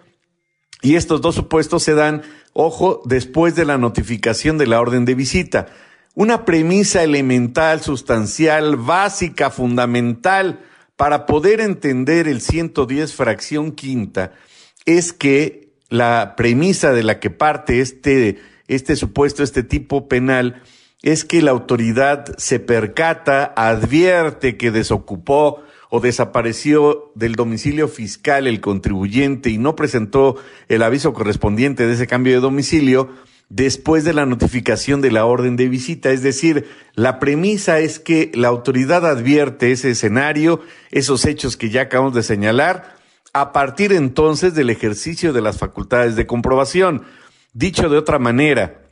Y 0.82 0.96
estos 0.96 1.20
dos 1.20 1.34
supuestos 1.34 1.82
se 1.82 1.94
dan, 1.94 2.22
ojo, 2.52 3.02
después 3.04 3.54
de 3.54 3.64
la 3.64 3.78
notificación 3.78 4.58
de 4.58 4.66
la 4.66 4.80
orden 4.80 5.04
de 5.04 5.14
visita. 5.14 5.66
Una 6.14 6.44
premisa 6.44 7.02
elemental, 7.02 7.82
sustancial, 7.82 8.76
básica, 8.76 9.50
fundamental 9.50 10.60
para 10.96 11.26
poder 11.26 11.60
entender 11.60 12.26
el 12.26 12.40
110 12.40 13.12
fracción 13.14 13.72
quinta 13.72 14.32
es 14.86 15.12
que 15.12 15.74
la 15.88 16.34
premisa 16.36 16.92
de 16.92 17.02
la 17.02 17.20
que 17.20 17.30
parte 17.30 17.80
este, 17.80 18.38
este 18.66 18.96
supuesto, 18.96 19.42
este 19.42 19.62
tipo 19.62 20.08
penal, 20.08 20.62
es 21.02 21.24
que 21.24 21.42
la 21.42 21.50
autoridad 21.50 22.34
se 22.38 22.58
percata, 22.58 23.52
advierte 23.56 24.56
que 24.56 24.70
desocupó 24.70 25.62
desapareció 26.00 27.12
del 27.14 27.34
domicilio 27.34 27.88
fiscal 27.88 28.46
el 28.46 28.60
contribuyente 28.60 29.50
y 29.50 29.58
no 29.58 29.76
presentó 29.76 30.36
el 30.68 30.82
aviso 30.82 31.12
correspondiente 31.12 31.86
de 31.86 31.94
ese 31.94 32.06
cambio 32.06 32.34
de 32.34 32.40
domicilio, 32.40 33.10
después 33.48 34.04
de 34.04 34.12
la 34.12 34.26
notificación 34.26 35.00
de 35.00 35.12
la 35.12 35.24
orden 35.24 35.56
de 35.56 35.68
visita. 35.68 36.10
Es 36.10 36.22
decir, 36.22 36.68
la 36.94 37.18
premisa 37.18 37.78
es 37.78 37.98
que 37.98 38.30
la 38.34 38.48
autoridad 38.48 39.06
advierte 39.06 39.72
ese 39.72 39.90
escenario, 39.90 40.60
esos 40.90 41.24
hechos 41.26 41.56
que 41.56 41.70
ya 41.70 41.82
acabamos 41.82 42.14
de 42.14 42.22
señalar, 42.22 42.96
a 43.32 43.52
partir 43.52 43.92
entonces 43.92 44.54
del 44.54 44.70
ejercicio 44.70 45.32
de 45.32 45.42
las 45.42 45.58
facultades 45.58 46.16
de 46.16 46.26
comprobación. 46.26 47.04
Dicho 47.52 47.88
de 47.88 47.98
otra 47.98 48.18
manera, 48.18 48.82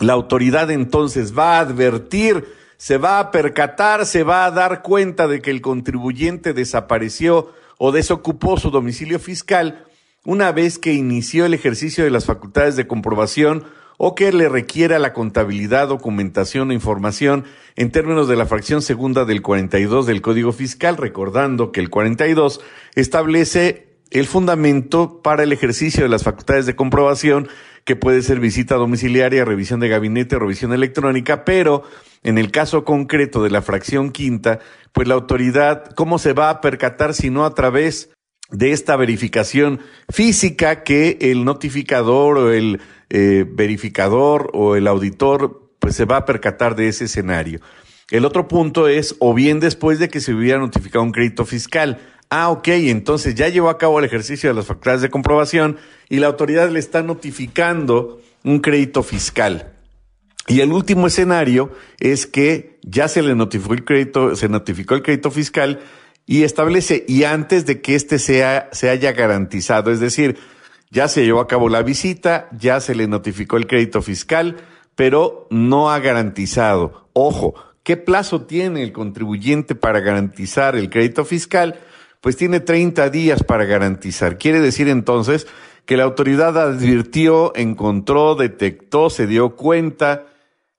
la 0.00 0.12
autoridad 0.12 0.70
entonces 0.70 1.36
va 1.36 1.56
a 1.56 1.60
advertir, 1.60 2.44
se 2.78 2.96
va 2.96 3.18
a 3.18 3.30
percatar, 3.30 4.06
se 4.06 4.22
va 4.22 4.46
a 4.46 4.50
dar 4.50 4.82
cuenta 4.82 5.28
de 5.28 5.42
que 5.42 5.50
el 5.50 5.60
contribuyente 5.60 6.54
desapareció 6.54 7.52
o 7.76 7.92
desocupó 7.92 8.56
su 8.56 8.70
domicilio 8.70 9.18
fiscal 9.18 9.84
una 10.24 10.52
vez 10.52 10.78
que 10.78 10.94
inició 10.94 11.44
el 11.44 11.54
ejercicio 11.54 12.04
de 12.04 12.10
las 12.10 12.24
facultades 12.24 12.76
de 12.76 12.86
comprobación 12.86 13.64
o 13.96 14.14
que 14.14 14.32
le 14.32 14.48
requiera 14.48 15.00
la 15.00 15.12
contabilidad, 15.12 15.88
documentación 15.88 16.70
o 16.70 16.72
información 16.72 17.44
en 17.74 17.90
términos 17.90 18.28
de 18.28 18.36
la 18.36 18.46
fracción 18.46 18.80
segunda 18.80 19.24
del 19.24 19.42
42 19.42 20.06
del 20.06 20.22
Código 20.22 20.52
Fiscal, 20.52 20.96
recordando 20.96 21.72
que 21.72 21.80
el 21.80 21.90
42 21.90 22.60
establece 22.94 23.87
el 24.10 24.26
fundamento 24.26 25.20
para 25.22 25.42
el 25.42 25.52
ejercicio 25.52 26.02
de 26.02 26.08
las 26.08 26.24
facultades 26.24 26.66
de 26.66 26.76
comprobación, 26.76 27.48
que 27.84 27.96
puede 27.96 28.22
ser 28.22 28.40
visita 28.40 28.74
domiciliaria, 28.74 29.44
revisión 29.44 29.80
de 29.80 29.88
gabinete, 29.88 30.38
revisión 30.38 30.72
electrónica, 30.72 31.44
pero 31.44 31.82
en 32.22 32.38
el 32.38 32.50
caso 32.50 32.84
concreto 32.84 33.42
de 33.42 33.50
la 33.50 33.62
fracción 33.62 34.10
quinta, 34.10 34.60
pues 34.92 35.08
la 35.08 35.14
autoridad, 35.14 35.84
¿cómo 35.94 36.18
se 36.18 36.32
va 36.32 36.50
a 36.50 36.60
percatar 36.60 37.14
si 37.14 37.30
no 37.30 37.44
a 37.44 37.54
través 37.54 38.10
de 38.50 38.72
esta 38.72 38.96
verificación 38.96 39.80
física 40.08 40.82
que 40.82 41.18
el 41.20 41.44
notificador 41.44 42.38
o 42.38 42.52
el 42.52 42.80
eh, 43.10 43.44
verificador 43.48 44.50
o 44.54 44.76
el 44.76 44.86
auditor 44.86 45.70
pues 45.78 45.94
se 45.96 46.04
va 46.04 46.18
a 46.18 46.24
percatar 46.24 46.74
de 46.74 46.88
ese 46.88 47.04
escenario. 47.04 47.60
El 48.10 48.24
otro 48.24 48.48
punto 48.48 48.88
es, 48.88 49.16
o 49.18 49.34
bien 49.34 49.60
después 49.60 49.98
de 49.98 50.08
que 50.08 50.20
se 50.20 50.32
hubiera 50.32 50.58
notificado 50.58 51.04
un 51.04 51.12
crédito 51.12 51.44
fiscal. 51.44 52.00
Ah, 52.30 52.50
ok, 52.50 52.68
entonces 52.68 53.34
ya 53.34 53.48
llevó 53.48 53.70
a 53.70 53.78
cabo 53.78 53.98
el 53.98 54.04
ejercicio 54.04 54.50
de 54.50 54.54
las 54.54 54.66
facultades 54.66 55.00
de 55.00 55.08
comprobación 55.08 55.78
y 56.10 56.18
la 56.18 56.26
autoridad 56.26 56.68
le 56.68 56.78
está 56.78 57.02
notificando 57.02 58.20
un 58.44 58.60
crédito 58.60 59.02
fiscal. 59.02 59.72
Y 60.46 60.60
el 60.60 60.72
último 60.72 61.06
escenario 61.06 61.70
es 62.00 62.26
que 62.26 62.78
ya 62.82 63.08
se 63.08 63.22
le 63.22 63.34
notificó 63.34 63.74
el 63.74 63.84
crédito, 63.84 64.36
se 64.36 64.48
notificó 64.48 64.94
el 64.94 65.02
crédito 65.02 65.30
fiscal 65.30 65.80
y 66.26 66.42
establece, 66.42 67.04
y 67.08 67.24
antes 67.24 67.64
de 67.64 67.80
que 67.80 67.94
éste 67.94 68.18
sea, 68.18 68.68
se 68.72 68.90
haya 68.90 69.12
garantizado, 69.12 69.90
es 69.90 70.00
decir, 70.00 70.36
ya 70.90 71.08
se 71.08 71.24
llevó 71.24 71.40
a 71.40 71.46
cabo 71.46 71.70
la 71.70 71.82
visita, 71.82 72.48
ya 72.52 72.80
se 72.80 72.94
le 72.94 73.08
notificó 73.08 73.56
el 73.56 73.66
crédito 73.66 74.02
fiscal, 74.02 74.56
pero 74.94 75.46
no 75.50 75.90
ha 75.90 75.98
garantizado. 76.00 77.08
Ojo, 77.14 77.54
¿qué 77.82 77.96
plazo 77.96 78.42
tiene 78.42 78.82
el 78.82 78.92
contribuyente 78.92 79.74
para 79.74 80.00
garantizar 80.00 80.76
el 80.76 80.90
crédito 80.90 81.24
fiscal? 81.24 81.78
Pues 82.20 82.36
tiene 82.36 82.60
30 82.60 83.10
días 83.10 83.42
para 83.44 83.64
garantizar. 83.64 84.38
Quiere 84.38 84.60
decir 84.60 84.88
entonces 84.88 85.46
que 85.86 85.96
la 85.96 86.04
autoridad 86.04 86.58
advirtió, 86.58 87.52
encontró, 87.54 88.34
detectó, 88.34 89.10
se 89.10 89.26
dio 89.26 89.56
cuenta 89.56 90.26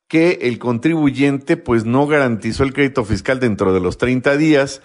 que 0.07 0.39
el 0.41 0.59
contribuyente 0.59 1.55
pues 1.55 1.85
no 1.85 2.07
garantizó 2.07 2.63
el 2.63 2.73
crédito 2.73 3.05
fiscal 3.05 3.39
dentro 3.39 3.73
de 3.73 3.79
los 3.79 3.97
30 3.97 4.37
días, 4.37 4.81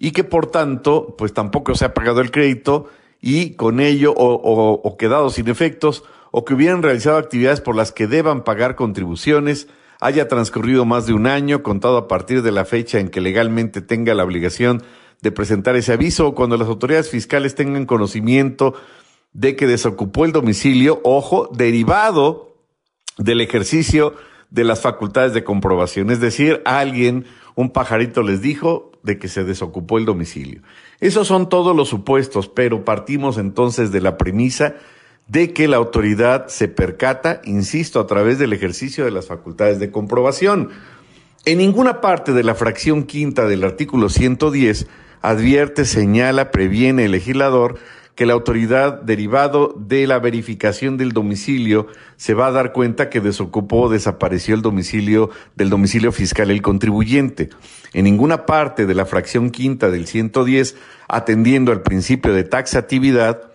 y 0.00 0.12
que 0.12 0.24
por 0.24 0.46
tanto, 0.46 1.14
pues 1.16 1.34
tampoco 1.34 1.74
se 1.74 1.84
ha 1.84 1.94
pagado 1.94 2.22
el 2.22 2.32
crédito 2.32 2.88
y 3.20 3.50
con 3.50 3.80
ello 3.80 4.12
o, 4.16 4.80
o, 4.82 4.96
quedado 4.96 5.28
sin 5.28 5.48
efectos 5.48 6.02
o 6.30 6.44
que 6.44 6.54
hubieran 6.54 6.82
realizado 6.82 7.18
actividades 7.18 7.60
por 7.60 7.76
las 7.76 7.92
que 7.92 8.06
deban 8.06 8.42
pagar 8.42 8.76
contribuciones, 8.76 9.68
haya 10.00 10.26
transcurrido 10.26 10.86
más 10.86 11.06
de 11.06 11.12
un 11.12 11.26
año 11.26 11.62
contado 11.62 11.98
a 11.98 12.08
partir 12.08 12.42
de 12.42 12.50
la 12.50 12.64
fecha 12.64 12.98
en 12.98 13.10
que 13.10 13.20
legalmente 13.20 13.82
tenga 13.82 14.14
la 14.14 14.24
obligación 14.24 14.82
de 15.22 15.32
presentar 15.32 15.76
ese 15.76 15.92
aviso 15.92 16.28
o 16.28 16.34
cuando 16.34 16.56
las 16.56 16.68
autoridades 16.68 17.10
fiscales 17.10 17.54
tengan 17.54 17.86
conocimiento 17.86 18.74
de 19.32 19.56
que 19.56 19.66
desocupó 19.66 20.24
el 20.24 20.32
domicilio, 20.32 21.00
ojo, 21.04 21.48
derivado 21.52 22.56
del 23.18 23.40
ejercicio 23.40 24.14
de 24.50 24.64
las 24.64 24.80
facultades 24.80 25.32
de 25.32 25.44
comprobación. 25.44 26.10
Es 26.10 26.20
decir, 26.20 26.62
alguien, 26.64 27.26
un 27.54 27.70
pajarito 27.70 28.22
les 28.22 28.40
dijo, 28.40 28.90
de 29.02 29.18
que 29.18 29.28
se 29.28 29.44
desocupó 29.44 29.98
el 29.98 30.04
domicilio. 30.04 30.62
Esos 31.00 31.26
son 31.26 31.48
todos 31.48 31.74
los 31.74 31.88
supuestos, 31.88 32.48
pero 32.48 32.84
partimos 32.84 33.38
entonces 33.38 33.92
de 33.92 34.00
la 34.00 34.18
premisa 34.18 34.74
de 35.26 35.52
que 35.52 35.68
la 35.68 35.76
autoridad 35.76 36.48
se 36.48 36.68
percata, 36.68 37.40
insisto, 37.44 38.00
a 38.00 38.06
través 38.06 38.38
del 38.38 38.52
ejercicio 38.52 39.04
de 39.04 39.10
las 39.10 39.26
facultades 39.26 39.78
de 39.78 39.90
comprobación. 39.90 40.70
En 41.44 41.58
ninguna 41.58 42.00
parte 42.00 42.32
de 42.32 42.42
la 42.42 42.54
fracción 42.54 43.04
quinta 43.04 43.46
del 43.46 43.64
artículo 43.64 44.08
110 44.08 44.86
advierte, 45.22 45.84
señala, 45.84 46.50
previene 46.50 47.04
el 47.04 47.12
legislador 47.12 47.78
que 48.14 48.26
la 48.26 48.34
autoridad, 48.34 49.00
derivado 49.00 49.74
de 49.78 50.06
la 50.06 50.18
verificación 50.18 50.98
del 50.98 51.12
domicilio, 51.12 51.86
se 52.16 52.34
va 52.34 52.48
a 52.48 52.52
dar 52.52 52.72
cuenta 52.72 53.08
que 53.08 53.20
desocupó 53.20 53.82
o 53.82 53.88
desapareció 53.88 54.54
el 54.54 54.60
domicilio 54.60 55.30
del 55.56 55.70
domicilio 55.70 56.12
fiscal 56.12 56.50
el 56.50 56.60
contribuyente. 56.60 57.48
En 57.94 58.04
ninguna 58.04 58.44
parte 58.44 58.84
de 58.84 58.94
la 58.94 59.06
fracción 59.06 59.50
quinta 59.50 59.90
del 59.90 60.06
110, 60.06 60.76
atendiendo 61.08 61.72
al 61.72 61.80
principio 61.80 62.34
de 62.34 62.44
taxatividad, 62.44 63.52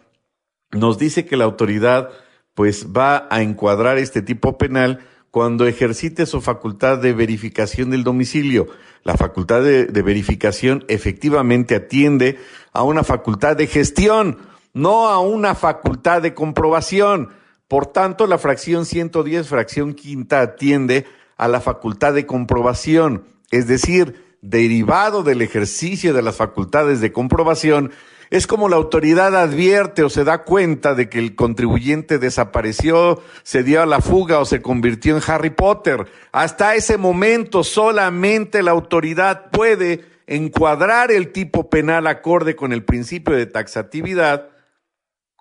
nos 0.71 0.97
dice 0.97 1.25
que 1.25 1.37
la 1.37 1.43
autoridad 1.43 2.09
pues 2.55 2.87
va 2.87 3.27
a 3.29 3.43
encuadrar 3.43 3.97
este 3.97 4.21
tipo 4.21 4.57
penal 4.57 5.05
cuando 5.35 5.67
ejercite 5.67 6.25
su 6.25 6.39
facultad 6.39 6.97
de 6.99 7.11
verificación 7.11 7.89
del 7.89 8.05
domicilio. 8.05 8.67
La 9.03 9.17
facultad 9.17 9.61
de, 9.61 9.83
de, 9.83 10.01
verificación 10.01 10.85
efectivamente 10.87 11.75
atiende 11.75 12.39
a 12.71 12.83
una 12.83 13.03
facultad 13.03 13.57
de 13.57 13.67
gestión, 13.67 14.37
no 14.71 15.09
a 15.09 15.19
una 15.19 15.53
facultad 15.53 16.21
de 16.21 16.33
comprobación. 16.33 17.31
Por 17.67 17.87
tanto, 17.87 18.27
la 18.27 18.37
fracción 18.37 18.85
110, 18.85 19.49
fracción 19.49 19.93
quinta, 19.93 20.39
atiende 20.39 21.05
a 21.35 21.49
la 21.49 21.59
facultad 21.59 22.13
de 22.13 22.25
comprobación, 22.25 23.25
es 23.51 23.67
decir, 23.67 24.37
derivado 24.41 25.21
del 25.21 25.41
ejercicio 25.41 26.13
de 26.13 26.21
las 26.21 26.37
facultades 26.37 27.01
de 27.01 27.11
comprobación, 27.11 27.91
es 28.29 28.47
como 28.47 28.69
la 28.69 28.75
autoridad 28.75 29.35
advierte 29.35 30.03
o 30.03 30.09
se 30.09 30.23
da 30.23 30.43
cuenta 30.43 30.95
de 30.95 31.09
que 31.09 31.19
el 31.19 31.35
contribuyente 31.35 32.19
desapareció, 32.19 33.21
se 33.43 33.63
dio 33.63 33.81
a 33.81 33.85
la 33.85 34.01
fuga 34.01 34.39
o 34.39 34.45
se 34.45 34.61
convirtió 34.61 35.15
en 35.15 35.23
Harry 35.27 35.51
Potter. 35.51 36.07
Hasta 36.31 36.75
ese 36.75 36.97
momento 36.97 37.63
solamente 37.63 38.63
la 38.63 38.71
autoridad 38.71 39.51
puede 39.51 40.05
encuadrar 40.27 41.11
el 41.11 41.31
tipo 41.31 41.69
penal 41.69 42.07
acorde 42.07 42.55
con 42.55 42.73
el 42.73 42.83
principio 42.83 43.35
de 43.35 43.45
taxatividad 43.45 44.49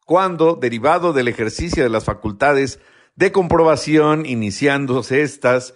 cuando, 0.05 0.55
derivado 0.55 1.13
del 1.15 1.29
ejercicio 1.29 1.83
de 1.83 1.89
las 1.89 2.05
facultades 2.05 2.79
de 3.17 3.33
comprobación, 3.33 4.27
iniciándose 4.27 5.23
estas, 5.23 5.75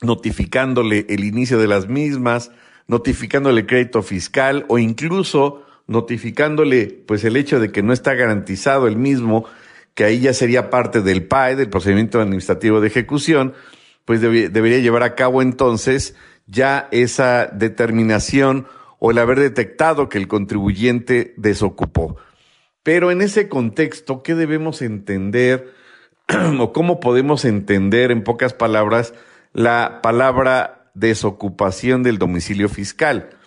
notificándole 0.00 1.06
el 1.08 1.24
inicio 1.24 1.58
de 1.58 1.68
las 1.68 1.88
mismas, 1.88 2.50
notificándole 2.86 3.66
crédito 3.66 4.02
fiscal 4.02 4.64
o 4.68 4.78
incluso 4.78 5.64
notificándole 5.88 7.02
pues 7.06 7.24
el 7.24 7.36
hecho 7.36 7.58
de 7.58 7.72
que 7.72 7.82
no 7.82 7.92
está 7.92 8.14
garantizado 8.14 8.86
el 8.86 8.96
mismo, 8.96 9.46
que 9.94 10.04
ahí 10.04 10.20
ya 10.20 10.32
sería 10.32 10.70
parte 10.70 11.00
del 11.00 11.24
PAE, 11.24 11.56
del 11.56 11.70
procedimiento 11.70 12.20
administrativo 12.20 12.80
de 12.80 12.86
ejecución, 12.86 13.54
pues 14.04 14.20
debería 14.20 14.78
llevar 14.78 15.02
a 15.02 15.16
cabo 15.16 15.42
entonces 15.42 16.14
ya 16.46 16.88
esa 16.92 17.46
determinación 17.46 18.66
o 19.00 19.10
el 19.10 19.18
haber 19.18 19.40
detectado 19.40 20.08
que 20.08 20.18
el 20.18 20.28
contribuyente 20.28 21.34
desocupó. 21.36 22.16
Pero 22.82 23.10
en 23.10 23.20
ese 23.22 23.48
contexto, 23.48 24.22
¿qué 24.22 24.34
debemos 24.34 24.82
entender 24.82 25.74
o 26.58 26.72
cómo 26.72 27.00
podemos 27.00 27.44
entender 27.44 28.10
en 28.10 28.24
pocas 28.24 28.52
palabras 28.52 29.14
la 29.52 30.00
palabra 30.02 30.90
desocupación 30.94 32.02
del 32.02 32.18
domicilio 32.18 32.68
fiscal? 32.68 33.37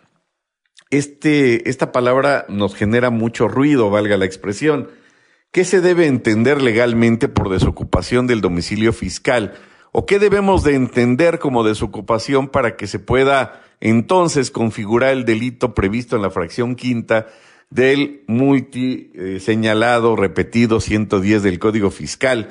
Este, 0.92 1.68
esta 1.70 1.94
palabra 1.94 2.46
nos 2.50 2.76
genera 2.76 3.10
mucho 3.10 3.48
ruido, 3.48 3.90
valga 3.90 4.18
la 4.18 4.26
expresión. 4.26 4.90
¿Qué 5.52 5.64
se 5.64 5.80
debe 5.80 6.06
entender 6.06 6.62
legalmente 6.62 7.30
por 7.30 7.50
desocupación 7.50 8.28
del 8.28 8.42
domicilio 8.42 8.92
fiscal? 8.92 9.54
¿O 9.94 10.06
qué 10.06 10.20
debemos 10.20 10.66
de 10.66 10.76
entender 10.76 11.40
como 11.40 11.64
desocupación 11.64 12.50
para 12.50 12.76
que 12.76 12.88
se 12.88 13.00
pueda 13.00 13.64
entonces 13.80 14.52
configurar 14.52 15.14
el 15.14 15.24
delito 15.24 15.74
previsto 15.74 16.18
en 16.18 16.24
la 16.24 16.30
fracción 16.30 16.76
quinta 16.76 17.28
del 17.70 18.26
multi 18.28 19.14
eh, 19.16 19.40
señalado, 19.40 20.18
repetido 20.18 20.82
110 20.82 21.42
del 21.42 21.58
Código 21.58 21.90
Fiscal? 21.90 22.50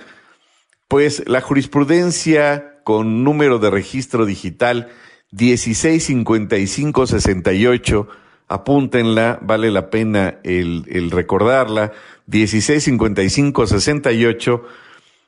Pues 0.88 1.28
la 1.28 1.42
jurisprudencia 1.42 2.80
con 2.84 3.22
número 3.22 3.58
de 3.58 3.68
registro 3.68 4.24
digital 4.24 4.88
165568 5.32 8.08
apúntenla, 8.50 9.38
vale 9.40 9.70
la 9.70 9.88
pena 9.90 10.40
el, 10.42 10.84
el 10.88 11.12
recordarla, 11.12 11.92
165568 12.26 14.62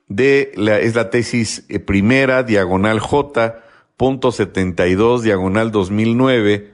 de 0.08 0.50
la, 0.56 0.80
es 0.80 0.96
la 0.96 1.08
tesis 1.08 1.64
eh, 1.68 1.78
primera, 1.78 2.42
diagonal 2.42 2.98
J, 2.98 3.62
punto 3.96 4.32
72, 4.32 5.22
diagonal 5.22 5.70
2009. 5.70 6.72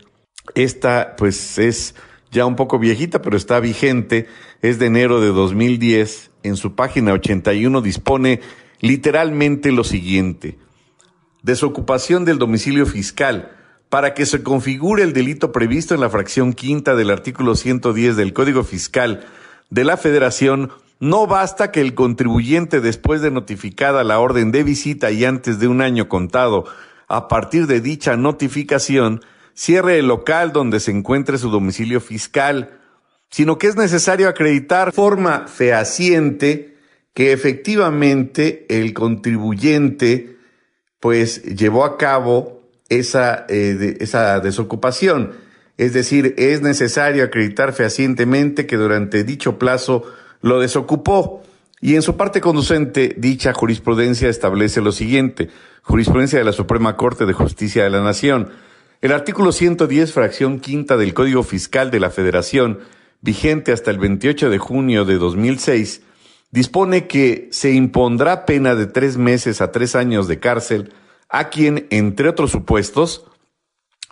Esta, 0.55 1.17
pues, 1.17 1.59
es 1.59 1.95
ya 2.33 2.47
un 2.47 2.57
poco 2.57 2.79
viejita, 2.79 3.21
pero 3.21 3.37
está 3.37 3.61
vigente, 3.61 4.27
es 4.63 4.79
de 4.79 4.87
enero 4.87 5.21
de 5.21 5.29
2010. 5.29 6.31
En 6.45 6.57
su 6.57 6.75
página 6.75 7.13
81 7.13 7.83
dispone 7.83 8.41
literalmente 8.81 9.71
lo 9.71 9.85
siguiente. 9.85 10.57
Desocupación 11.43 12.25
del 12.25 12.39
domicilio 12.39 12.87
fiscal 12.87 13.58
para 13.89 14.15
que 14.15 14.27
se 14.27 14.43
configure 14.43 15.03
el 15.03 15.13
delito 15.13 15.53
previsto 15.53 15.95
en 15.95 16.01
la 16.01 16.11
fracción 16.11 16.53
quinta 16.53 16.95
del 16.95 17.11
artículo 17.11 17.55
110 17.55 18.17
del 18.17 18.33
Código 18.33 18.65
Fiscal 18.65 19.27
de 19.71 19.85
la 19.85 19.97
Federación, 19.97 20.71
no 21.01 21.27
basta 21.27 21.71
que 21.71 21.81
el 21.81 21.95
contribuyente, 21.95 22.81
después 22.81 23.23
de 23.23 23.31
notificada 23.31 24.05
la 24.05 24.19
orden 24.19 24.51
de 24.51 24.63
visita 24.63 25.11
y 25.11 25.25
antes 25.25 25.59
de 25.59 25.69
un 25.69 25.81
año 25.81 26.09
contado 26.09 26.65
a 27.07 27.29
partir 27.29 27.67
de 27.67 27.81
dicha 27.81 28.17
notificación, 28.17 29.23
cierre 29.55 29.99
el 29.99 30.09
local 30.09 30.53
donde 30.53 30.81
se 30.81 30.91
encuentre 30.91 31.39
su 31.39 31.51
domicilio 31.51 32.01
fiscal, 32.01 32.79
sino 33.31 33.59
que 33.59 33.69
es 33.69 33.77
necesario 33.77 34.29
acreditar 34.29 34.93
forma 34.93 35.47
fehaciente 35.47 36.77
que 37.15 37.33
efectivamente 37.33 38.67
el 38.69 38.93
contribuyente 38.93 40.37
pues 41.01 41.43
llevó 41.43 41.85
a 41.85 41.97
cabo 41.97 42.58
esa, 42.89 43.47
eh, 43.49 43.97
esa 44.01 44.41
desocupación. 44.41 45.33
Es 45.77 45.93
decir, 45.93 46.35
es 46.39 46.61
necesario 46.61 47.25
acreditar 47.25 47.73
fehacientemente 47.73 48.67
que 48.67 48.77
durante 48.77 49.25
dicho 49.25 49.59
plazo 49.59 50.05
lo 50.43 50.61
desocupó. 50.61 51.43
Y 51.81 51.95
en 51.95 52.03
su 52.03 52.17
parte 52.17 52.41
conducente, 52.41 53.15
dicha 53.17 53.53
jurisprudencia 53.53 54.29
establece 54.29 54.81
lo 54.81 54.91
siguiente. 54.91 55.49
Jurisprudencia 55.83 56.39
de 56.39 56.45
la 56.45 56.53
Suprema 56.53 56.97
Corte 56.97 57.25
de 57.25 57.33
Justicia 57.33 57.85
de 57.85 57.91
la 57.91 58.03
Nación. 58.03 58.51
El 59.01 59.13
artículo 59.13 59.53
110, 59.53 60.13
fracción 60.13 60.59
quinta 60.59 60.97
del 60.97 61.15
Código 61.15 61.45
Fiscal 61.45 61.93
de 61.93 62.01
la 62.01 62.11
Federación, 62.11 62.81
vigente 63.21 63.71
hasta 63.71 63.93
el 63.93 63.99
28 63.99 64.51
de 64.51 64.59
junio 64.59 65.05
de 65.05 65.19
2006, 65.19 66.03
dispone 66.51 67.07
que 67.07 67.49
se 67.53 67.71
impondrá 67.71 68.45
pena 68.45 68.75
de 68.75 68.87
tres 68.87 69.17
meses 69.17 69.61
a 69.61 69.71
tres 69.71 69.95
años 69.95 70.27
de 70.27 70.41
cárcel 70.41 70.93
a 71.29 71.49
quien, 71.51 71.87
entre 71.91 72.29
otros 72.29 72.51
supuestos, 72.51 73.25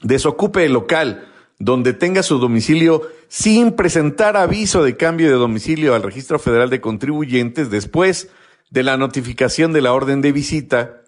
desocupe 0.03 0.65
el 0.65 0.73
local 0.73 1.29
donde 1.59 1.95
tenga 1.95 2.23
su 2.23 2.39
domicilio 2.39 3.03
sin 3.29 3.73
presentar 3.73 4.37
aviso 4.37 4.83
de 4.83 4.97
cambio 4.97 5.29
de 5.29 5.37
domicilio 5.37 5.95
al 5.95 6.03
Registro 6.03 6.39
Federal 6.39 6.71
de 6.71 6.81
Contribuyentes 6.81 7.71
después 7.71 8.29
de 8.71 8.83
la 8.83 8.97
notificación 8.97 9.73
de 9.73 9.81
la 9.81 9.93
orden 9.93 10.21
de 10.21 10.33
visita 10.33 11.03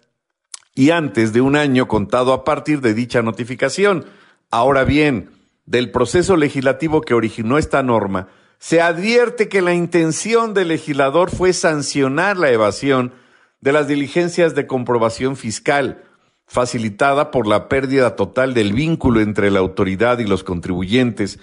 y 0.74 0.90
antes 0.90 1.32
de 1.32 1.40
un 1.40 1.56
año 1.56 1.88
contado 1.88 2.32
a 2.32 2.44
partir 2.44 2.80
de 2.80 2.94
dicha 2.94 3.20
notificación. 3.20 4.06
Ahora 4.50 4.84
bien, 4.84 5.30
del 5.66 5.90
proceso 5.90 6.36
legislativo 6.36 7.02
que 7.02 7.14
originó 7.14 7.58
esta 7.58 7.82
norma, 7.82 8.28
se 8.58 8.80
advierte 8.80 9.48
que 9.48 9.60
la 9.60 9.74
intención 9.74 10.54
del 10.54 10.68
legislador 10.68 11.30
fue 11.30 11.52
sancionar 11.52 12.36
la 12.36 12.50
evasión 12.50 13.12
de 13.60 13.72
las 13.72 13.88
diligencias 13.88 14.54
de 14.54 14.66
comprobación 14.66 15.36
fiscal, 15.36 16.04
facilitada 16.46 17.30
por 17.30 17.46
la 17.46 17.68
pérdida 17.68 18.16
total 18.16 18.54
del 18.54 18.72
vínculo 18.72 19.20
entre 19.20 19.50
la 19.50 19.58
autoridad 19.58 20.18
y 20.18 20.24
los 20.24 20.44
contribuyentes 20.44 21.38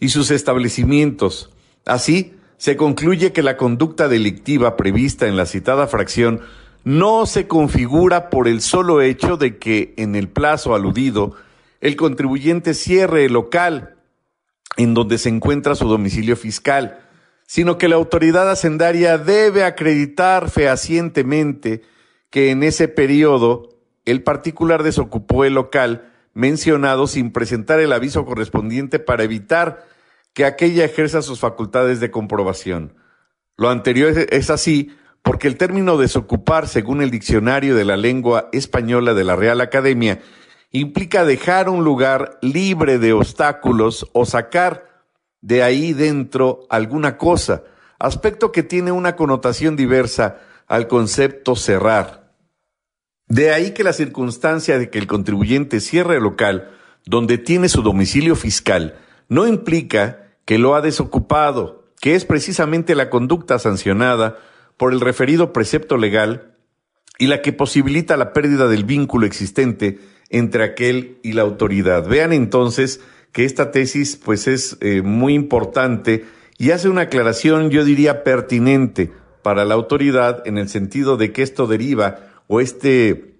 y 0.00 0.08
sus 0.08 0.30
establecimientos. 0.30 1.50
Así, 1.84 2.34
se 2.56 2.76
concluye 2.76 3.32
que 3.32 3.42
la 3.42 3.56
conducta 3.56 4.08
delictiva 4.08 4.76
prevista 4.76 5.28
en 5.28 5.36
la 5.36 5.46
citada 5.46 5.86
fracción 5.86 6.40
no 6.84 7.26
se 7.26 7.46
configura 7.46 8.30
por 8.30 8.48
el 8.48 8.60
solo 8.60 9.00
hecho 9.00 9.36
de 9.36 9.58
que 9.58 9.94
en 9.96 10.16
el 10.16 10.28
plazo 10.28 10.74
aludido 10.74 11.34
el 11.80 11.96
contribuyente 11.96 12.74
cierre 12.74 13.26
el 13.26 13.34
local 13.34 13.96
en 14.76 14.94
donde 14.94 15.18
se 15.18 15.28
encuentra 15.28 15.74
su 15.74 15.88
domicilio 15.88 16.36
fiscal, 16.36 17.07
sino 17.48 17.78
que 17.78 17.88
la 17.88 17.96
autoridad 17.96 18.50
hacendaria 18.50 19.16
debe 19.16 19.64
acreditar 19.64 20.50
fehacientemente 20.50 21.80
que 22.28 22.50
en 22.50 22.62
ese 22.62 22.88
periodo 22.88 23.70
el 24.04 24.22
particular 24.22 24.82
desocupó 24.82 25.46
el 25.46 25.54
local 25.54 26.12
mencionado 26.34 27.06
sin 27.06 27.32
presentar 27.32 27.80
el 27.80 27.94
aviso 27.94 28.26
correspondiente 28.26 28.98
para 28.98 29.24
evitar 29.24 29.86
que 30.34 30.44
aquella 30.44 30.84
ejerza 30.84 31.22
sus 31.22 31.40
facultades 31.40 32.00
de 32.00 32.10
comprobación. 32.10 32.94
Lo 33.56 33.70
anterior 33.70 34.12
es 34.30 34.50
así 34.50 34.94
porque 35.22 35.48
el 35.48 35.56
término 35.56 35.96
desocupar, 35.96 36.68
según 36.68 37.00
el 37.00 37.10
diccionario 37.10 37.74
de 37.74 37.86
la 37.86 37.96
lengua 37.96 38.50
española 38.52 39.14
de 39.14 39.24
la 39.24 39.36
Real 39.36 39.62
Academia, 39.62 40.20
implica 40.70 41.24
dejar 41.24 41.70
un 41.70 41.82
lugar 41.82 42.38
libre 42.42 42.98
de 42.98 43.14
obstáculos 43.14 44.06
o 44.12 44.26
sacar 44.26 44.87
de 45.40 45.62
ahí 45.62 45.92
dentro 45.92 46.66
alguna 46.70 47.16
cosa, 47.16 47.62
aspecto 47.98 48.52
que 48.52 48.62
tiene 48.62 48.92
una 48.92 49.16
connotación 49.16 49.76
diversa 49.76 50.40
al 50.66 50.88
concepto 50.88 51.56
cerrar. 51.56 52.32
De 53.28 53.52
ahí 53.52 53.72
que 53.72 53.84
la 53.84 53.92
circunstancia 53.92 54.78
de 54.78 54.90
que 54.90 54.98
el 54.98 55.06
contribuyente 55.06 55.80
cierre 55.80 56.16
el 56.16 56.22
local 56.22 56.70
donde 57.04 57.38
tiene 57.38 57.68
su 57.68 57.82
domicilio 57.82 58.36
fiscal 58.36 58.98
no 59.28 59.46
implica 59.46 60.28
que 60.44 60.58
lo 60.58 60.74
ha 60.74 60.80
desocupado, 60.80 61.84
que 62.00 62.14
es 62.14 62.24
precisamente 62.24 62.94
la 62.94 63.10
conducta 63.10 63.58
sancionada 63.58 64.38
por 64.76 64.92
el 64.92 65.00
referido 65.00 65.52
precepto 65.52 65.96
legal 65.96 66.54
y 67.18 67.26
la 67.26 67.42
que 67.42 67.52
posibilita 67.52 68.16
la 68.16 68.32
pérdida 68.32 68.68
del 68.68 68.84
vínculo 68.84 69.26
existente 69.26 69.98
entre 70.30 70.64
aquel 70.64 71.18
y 71.22 71.32
la 71.32 71.42
autoridad. 71.42 72.06
Vean 72.06 72.32
entonces 72.32 73.00
que 73.32 73.44
esta 73.44 73.70
tesis 73.70 74.16
pues 74.16 74.48
es 74.48 74.76
eh, 74.80 75.02
muy 75.02 75.34
importante 75.34 76.24
y 76.58 76.72
hace 76.72 76.88
una 76.88 77.02
aclaración, 77.02 77.70
yo 77.70 77.84
diría, 77.84 78.24
pertinente 78.24 79.12
para 79.42 79.64
la 79.64 79.74
autoridad 79.74 80.42
en 80.46 80.58
el 80.58 80.68
sentido 80.68 81.16
de 81.16 81.32
que 81.32 81.42
esto 81.42 81.66
deriva 81.66 82.18
o 82.48 82.60
este 82.60 83.36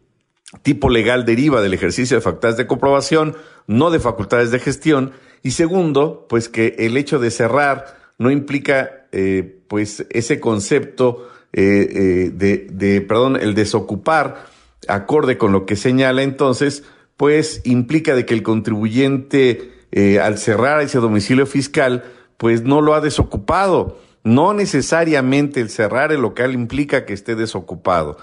tipo 0.62 0.88
legal 0.88 1.24
deriva 1.24 1.60
del 1.60 1.74
ejercicio 1.74 2.16
de 2.16 2.20
facultades 2.20 2.56
de 2.56 2.66
comprobación, 2.66 3.36
no 3.66 3.90
de 3.90 3.98
facultades 4.00 4.50
de 4.50 4.60
gestión, 4.60 5.12
y 5.42 5.50
segundo, 5.50 6.26
pues 6.28 6.48
que 6.48 6.76
el 6.78 6.96
hecho 6.96 7.18
de 7.18 7.30
cerrar 7.30 7.98
no 8.18 8.30
implica 8.30 9.06
eh, 9.12 9.62
pues 9.68 10.06
ese 10.10 10.40
concepto 10.40 11.28
eh, 11.52 12.30
de, 12.32 12.66
de, 12.70 13.00
perdón, 13.00 13.36
el 13.36 13.54
desocupar, 13.54 14.46
acorde 14.86 15.38
con 15.38 15.52
lo 15.52 15.66
que 15.66 15.76
señala. 15.76 16.22
Entonces, 16.22 16.84
pues 17.16 17.60
implica 17.64 18.14
de 18.14 18.24
que 18.24 18.34
el 18.34 18.42
contribuyente 18.42 19.77
eh, 19.92 20.20
al 20.20 20.38
cerrar 20.38 20.80
ese 20.80 20.98
domicilio 20.98 21.46
fiscal, 21.46 22.04
pues 22.36 22.62
no 22.62 22.80
lo 22.80 22.94
ha 22.94 23.00
desocupado. 23.00 23.98
No 24.24 24.52
necesariamente 24.52 25.60
el 25.60 25.70
cerrar 25.70 26.12
el 26.12 26.20
local 26.20 26.54
implica 26.54 27.04
que 27.04 27.14
esté 27.14 27.34
desocupado. 27.34 28.18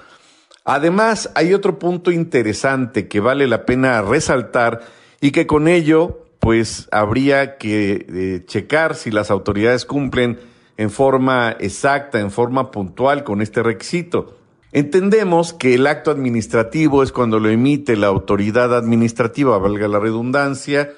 Además, 0.64 1.32
hay 1.36 1.54
otro 1.54 1.78
punto 1.78 2.12
interesante 2.12 3.08
que 3.08 3.20
vale 3.20 3.48
la 3.48 3.66
pena 3.66 4.02
resaltar 4.02 4.82
y 5.22 5.32
que 5.32 5.46
con 5.48 5.68
ello, 5.68 6.26
pues 6.40 6.88
habría 6.92 7.58
que 7.58 8.06
eh, 8.10 8.44
checar 8.46 8.96
si 8.96 9.12
las 9.12 9.32
autoridades 9.32 9.86
cumplen 9.86 10.40
en 10.78 10.90
forma 10.90 11.56
exacta, 11.60 12.20
en 12.20 12.32
forma 12.32 12.72
puntual 12.72 13.24
con 13.24 13.42
este 13.42 13.64
requisito. 13.64 14.38
Entendemos 14.72 15.54
que 15.54 15.76
el 15.76 15.88
acto 15.88 16.12
administrativo 16.12 17.02
es 17.02 17.12
cuando 17.12 17.40
lo 17.40 17.50
emite 17.50 17.96
la 17.96 18.08
autoridad 18.08 18.76
administrativa, 18.76 19.58
valga 19.58 19.88
la 19.88 20.00
redundancia, 20.00 20.92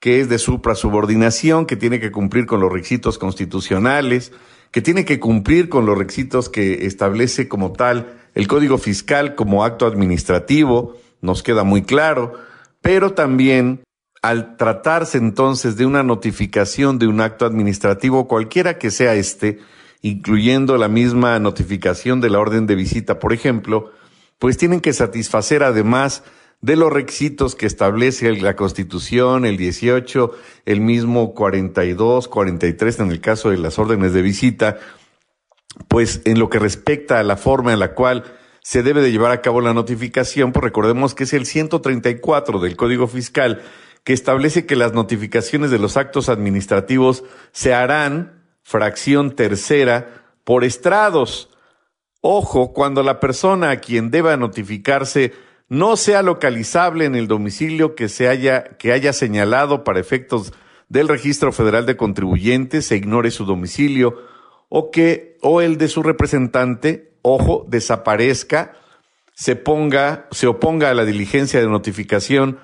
que 0.00 0.20
es 0.20 0.28
de 0.28 0.38
suprasubordinación, 0.38 1.66
que 1.66 1.76
tiene 1.76 2.00
que 2.00 2.10
cumplir 2.10 2.46
con 2.46 2.60
los 2.60 2.72
requisitos 2.72 3.18
constitucionales, 3.18 4.32
que 4.70 4.80
tiene 4.80 5.04
que 5.04 5.20
cumplir 5.20 5.68
con 5.68 5.84
los 5.84 5.96
requisitos 5.96 6.48
que 6.48 6.86
establece 6.86 7.48
como 7.48 7.72
tal 7.72 8.16
el 8.34 8.48
Código 8.48 8.78
Fiscal 8.78 9.34
como 9.34 9.64
acto 9.64 9.86
administrativo, 9.86 10.96
nos 11.20 11.42
queda 11.42 11.64
muy 11.64 11.82
claro, 11.82 12.34
pero 12.80 13.12
también 13.12 13.82
al 14.22 14.56
tratarse 14.56 15.18
entonces 15.18 15.76
de 15.76 15.86
una 15.86 16.02
notificación 16.02 16.98
de 16.98 17.06
un 17.06 17.20
acto 17.20 17.44
administrativo, 17.44 18.28
cualquiera 18.28 18.78
que 18.78 18.90
sea 18.90 19.14
este, 19.14 19.58
incluyendo 20.02 20.76
la 20.76 20.88
misma 20.88 21.38
notificación 21.38 22.20
de 22.20 22.30
la 22.30 22.38
orden 22.38 22.66
de 22.66 22.74
visita, 22.74 23.18
por 23.18 23.32
ejemplo, 23.32 23.92
pues 24.38 24.56
tienen 24.56 24.80
que 24.80 24.92
satisfacer 24.92 25.62
además 25.62 26.22
de 26.60 26.76
los 26.76 26.92
requisitos 26.92 27.54
que 27.54 27.66
establece 27.66 28.32
la 28.40 28.54
Constitución, 28.54 29.46
el 29.46 29.56
18, 29.56 30.32
el 30.66 30.80
mismo 30.80 31.34
42, 31.34 32.28
43 32.28 33.00
en 33.00 33.10
el 33.10 33.20
caso 33.20 33.50
de 33.50 33.58
las 33.58 33.78
órdenes 33.78 34.12
de 34.12 34.22
visita, 34.22 34.78
pues 35.88 36.20
en 36.24 36.38
lo 36.38 36.50
que 36.50 36.58
respecta 36.58 37.18
a 37.18 37.22
la 37.22 37.36
forma 37.36 37.72
en 37.72 37.78
la 37.78 37.94
cual 37.94 38.24
se 38.62 38.82
debe 38.82 39.00
de 39.00 39.10
llevar 39.10 39.32
a 39.32 39.40
cabo 39.40 39.60
la 39.62 39.72
notificación, 39.72 40.52
pues 40.52 40.62
recordemos 40.62 41.14
que 41.14 41.24
es 41.24 41.32
el 41.32 41.46
134 41.46 42.60
del 42.60 42.76
Código 42.76 43.06
Fiscal 43.06 43.62
que 44.04 44.12
establece 44.12 44.66
que 44.66 44.76
las 44.76 44.92
notificaciones 44.92 45.70
de 45.70 45.78
los 45.78 45.96
actos 45.96 46.28
administrativos 46.28 47.24
se 47.52 47.74
harán, 47.74 48.44
fracción 48.62 49.34
tercera, 49.34 50.24
por 50.44 50.64
estrados. 50.64 51.50
Ojo, 52.20 52.72
cuando 52.72 53.02
la 53.02 53.20
persona 53.20 53.70
a 53.70 53.76
quien 53.76 54.10
deba 54.10 54.36
notificarse 54.36 55.32
no 55.70 55.96
sea 55.96 56.22
localizable 56.22 57.04
en 57.04 57.14
el 57.14 57.28
domicilio 57.28 57.94
que 57.94 58.08
se 58.08 58.28
haya, 58.28 58.64
que 58.76 58.92
haya 58.92 59.12
señalado 59.12 59.84
para 59.84 60.00
efectos 60.00 60.52
del 60.88 61.06
Registro 61.06 61.52
Federal 61.52 61.86
de 61.86 61.96
Contribuyentes, 61.96 62.86
se 62.86 62.96
ignore 62.96 63.30
su 63.30 63.44
domicilio, 63.44 64.16
o 64.68 64.90
que, 64.90 65.38
o 65.40 65.60
el 65.60 65.78
de 65.78 65.86
su 65.86 66.02
representante, 66.02 67.12
ojo, 67.22 67.66
desaparezca, 67.68 68.76
se 69.32 69.54
ponga, 69.54 70.26
se 70.32 70.48
oponga 70.48 70.90
a 70.90 70.94
la 70.94 71.04
diligencia 71.04 71.60
de 71.60 71.68
notificación 71.68 72.58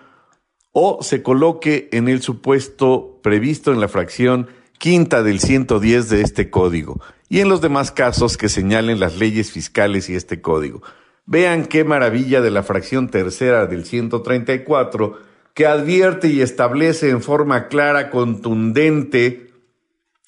o 0.73 0.99
se 1.01 1.23
coloque 1.23 1.89
en 1.93 2.09
el 2.09 2.23
supuesto 2.23 3.21
previsto 3.23 3.73
en 3.73 3.81
la 3.81 3.89
fracción 3.89 4.49
quinta 4.79 5.23
del 5.23 5.39
110 5.39 6.09
de 6.11 6.23
este 6.23 6.51
código 6.51 7.01
y 7.29 7.39
en 7.41 7.49
los 7.49 7.61
demás 7.61 7.93
casos 7.93 8.37
que 8.37 8.49
señalen 8.49 9.01
las 9.01 9.17
leyes 9.17 9.53
fiscales 9.53 10.11
y 10.11 10.17
este 10.17 10.41
código. 10.41 10.83
Vean 11.27 11.67
qué 11.67 11.83
maravilla 11.83 12.41
de 12.41 12.53
la 12.53 12.63
fracción 12.63 13.09
tercera 13.09 13.67
del 13.67 13.85
134 13.85 15.19
que 15.55 15.67
advierte 15.67 16.29
y 16.29 16.41
establece 16.41 17.11
en 17.11 17.21
forma 17.21 17.67
clara, 17.67 18.11
contundente, 18.11 19.51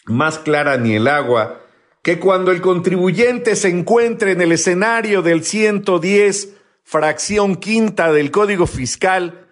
más 0.07 0.39
clara 0.39 0.77
ni 0.77 0.97
el 0.97 1.07
agua, 1.07 1.61
que 2.03 2.19
cuando 2.19 2.51
el 2.51 2.61
contribuyente 2.61 3.55
se 3.55 3.69
encuentre 3.69 4.33
en 4.33 4.41
el 4.41 4.53
escenario 4.53 5.23
del 5.23 5.45
110, 5.45 6.57
fracción 6.83 7.57
quinta 7.57 8.11
del 8.11 8.31
Código 8.31 8.67
Fiscal, 8.67 9.47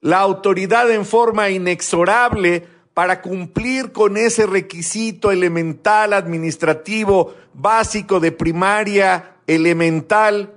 la 0.00 0.20
autoridad 0.20 0.90
en 0.90 1.04
forma 1.04 1.50
inexorable 1.50 2.66
para 2.94 3.20
cumplir 3.20 3.92
con 3.92 4.16
ese 4.16 4.46
requisito 4.46 5.32
elemental 5.32 6.12
administrativo 6.12 7.34
básico 7.52 8.20
de 8.20 8.32
primaria, 8.32 9.36
elemental, 9.46 10.54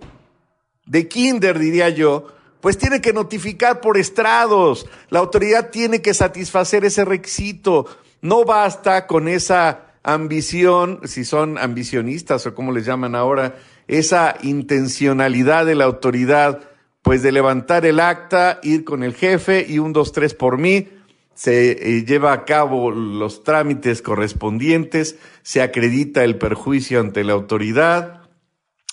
de 0.86 1.08
kinder 1.08 1.60
diría 1.60 1.89
yo, 1.89 2.28
pues 2.62 2.78
tiene 2.78 3.02
que 3.02 3.13
notificar 3.13 3.82
por 3.82 3.98
estrados. 3.98 4.88
La 5.10 5.20
autoridad 5.20 5.70
tiene 5.70 6.02
que 6.02 6.13
satisfacer 6.13 6.86
ese 6.86 7.06
requisito. 7.06 7.88
No 8.22 8.46
basta 8.46 9.08
con 9.08 9.28
esa 9.28 9.96
ambición, 10.04 11.00
si 11.06 11.26
son 11.26 11.58
ambicionistas 11.58 12.46
o 12.46 12.56
como 12.56 12.72
les 12.72 12.86
llaman 12.86 13.15
ahora, 13.15 13.56
esa 13.88 14.36
intencionalidad 14.41 15.65
de 15.65 15.76
la 15.76 15.86
autoridad, 15.86 16.62
pues 17.02 17.24
de 17.24 17.32
levantar 17.32 17.86
el 17.86 18.00
acta, 18.00 18.60
ir 18.63 18.84
con 18.84 19.04
el 19.04 19.15
jefe 19.15 19.65
y 19.67 19.80
un, 19.80 19.91
dos, 19.91 20.12
tres 20.12 20.34
por 20.34 20.58
mí, 20.58 20.88
se 21.34 21.72
eh, 21.72 22.06
lleva 22.06 22.34
a 22.34 22.46
cabo 22.46 22.91
los 22.91 23.44
trámites 23.44 24.02
correspondientes, 24.02 25.17
se 25.41 25.62
acredita 25.62 26.24
el 26.24 26.38
perjuicio 26.38 27.00
ante 27.00 27.24
la 27.24 27.34
autoridad, 27.34 28.21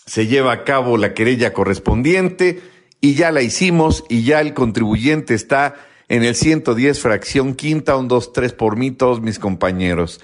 se 0.09 0.27
lleva 0.27 0.51
a 0.53 0.65
cabo 0.65 0.97
la 0.97 1.13
querella 1.13 1.53
correspondiente 1.53 2.63
y 3.01 3.15
ya 3.15 3.31
la 3.31 3.43
hicimos 3.43 4.05
y 4.09 4.25
ya 4.25 4.41
el 4.41 4.55
contribuyente 4.55 5.35
está 5.35 5.77
en 6.09 6.25
el 6.25 6.35
110 6.35 6.99
fracción 6.99 7.55
quinta, 7.55 7.95
un, 7.95 8.09
dos, 8.09 8.33
tres 8.33 8.55
por 8.55 8.77
mí, 8.77 8.91
todos 8.91 9.21
mis 9.21 9.39
compañeros. 9.39 10.23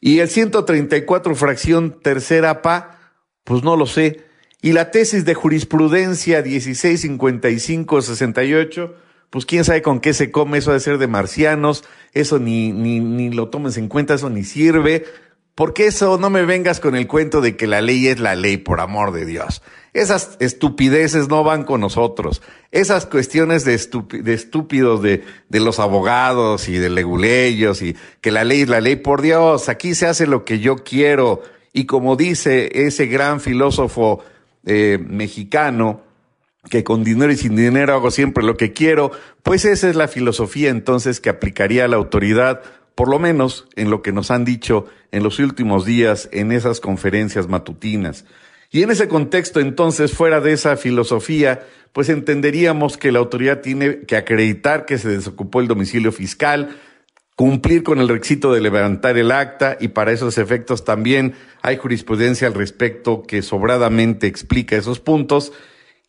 Y 0.00 0.20
el 0.20 0.30
134 0.30 1.34
fracción 1.34 2.00
tercera 2.00 2.62
pa, 2.62 3.12
pues 3.44 3.62
no 3.62 3.76
lo 3.76 3.84
sé. 3.84 4.24
Y 4.62 4.72
la 4.72 4.90
tesis 4.90 5.26
de 5.26 5.34
jurisprudencia 5.34 6.42
1655-68, 6.42 8.94
pues 9.28 9.44
quién 9.44 9.64
sabe 9.64 9.82
con 9.82 10.00
qué 10.00 10.14
se 10.14 10.30
come, 10.30 10.56
eso 10.58 10.72
de 10.72 10.80
ser 10.80 10.96
de 10.96 11.08
marcianos, 11.08 11.84
eso 12.14 12.38
ni, 12.38 12.72
ni, 12.72 13.00
ni 13.00 13.30
lo 13.30 13.50
tomes 13.50 13.76
en 13.76 13.88
cuenta, 13.88 14.14
eso 14.14 14.30
ni 14.30 14.44
sirve. 14.44 15.04
Porque 15.56 15.86
eso 15.86 16.18
no 16.18 16.28
me 16.28 16.44
vengas 16.44 16.80
con 16.80 16.94
el 16.96 17.06
cuento 17.06 17.40
de 17.40 17.56
que 17.56 17.66
la 17.66 17.80
ley 17.80 18.08
es 18.08 18.20
la 18.20 18.36
ley, 18.36 18.58
por 18.58 18.78
amor 18.78 19.10
de 19.10 19.24
Dios. 19.24 19.62
Esas 19.94 20.36
estupideces 20.38 21.28
no 21.28 21.44
van 21.44 21.64
con 21.64 21.80
nosotros. 21.80 22.42
Esas 22.72 23.06
cuestiones 23.06 23.64
de, 23.64 23.72
estúpidos 23.72 25.00
de, 25.00 25.24
de, 25.48 25.60
los 25.60 25.78
abogados 25.78 26.68
y 26.68 26.76
de 26.76 26.90
leguleyos 26.90 27.80
y 27.80 27.96
que 28.20 28.30
la 28.30 28.44
ley 28.44 28.60
es 28.60 28.68
la 28.68 28.82
ley, 28.82 28.96
por 28.96 29.22
Dios, 29.22 29.70
aquí 29.70 29.94
se 29.94 30.06
hace 30.06 30.26
lo 30.26 30.44
que 30.44 30.58
yo 30.58 30.76
quiero. 30.76 31.40
Y 31.72 31.86
como 31.86 32.16
dice 32.16 32.86
ese 32.86 33.06
gran 33.06 33.40
filósofo 33.40 34.22
eh, 34.66 34.98
mexicano, 35.08 36.02
que 36.68 36.84
con 36.84 37.02
dinero 37.02 37.32
y 37.32 37.36
sin 37.36 37.56
dinero 37.56 37.94
hago 37.94 38.10
siempre 38.10 38.44
lo 38.44 38.58
que 38.58 38.72
quiero, 38.74 39.10
pues 39.42 39.64
esa 39.64 39.88
es 39.88 39.96
la 39.96 40.08
filosofía 40.08 40.68
entonces 40.68 41.20
que 41.20 41.30
aplicaría 41.30 41.88
la 41.88 41.96
autoridad 41.96 42.60
por 42.96 43.08
lo 43.08 43.20
menos 43.20 43.68
en 43.76 43.90
lo 43.90 44.02
que 44.02 44.10
nos 44.10 44.32
han 44.32 44.44
dicho 44.44 44.86
en 45.12 45.22
los 45.22 45.38
últimos 45.38 45.84
días 45.84 46.28
en 46.32 46.50
esas 46.50 46.80
conferencias 46.80 47.46
matutinas. 47.46 48.24
Y 48.72 48.82
en 48.82 48.90
ese 48.90 49.06
contexto, 49.06 49.60
entonces, 49.60 50.12
fuera 50.12 50.40
de 50.40 50.52
esa 50.52 50.76
filosofía, 50.76 51.66
pues 51.92 52.08
entenderíamos 52.08 52.96
que 52.96 53.12
la 53.12 53.20
autoridad 53.20 53.60
tiene 53.60 54.00
que 54.00 54.16
acreditar 54.16 54.86
que 54.86 54.98
se 54.98 55.10
desocupó 55.10 55.60
el 55.60 55.68
domicilio 55.68 56.10
fiscal, 56.10 56.76
cumplir 57.36 57.82
con 57.82 58.00
el 58.00 58.08
requisito 58.08 58.52
de 58.52 58.62
levantar 58.62 59.18
el 59.18 59.30
acta 59.30 59.76
y 59.78 59.88
para 59.88 60.12
esos 60.12 60.38
efectos 60.38 60.84
también 60.84 61.34
hay 61.60 61.76
jurisprudencia 61.76 62.48
al 62.48 62.54
respecto 62.54 63.22
que 63.22 63.42
sobradamente 63.42 64.26
explica 64.26 64.74
esos 64.74 65.00
puntos, 65.00 65.52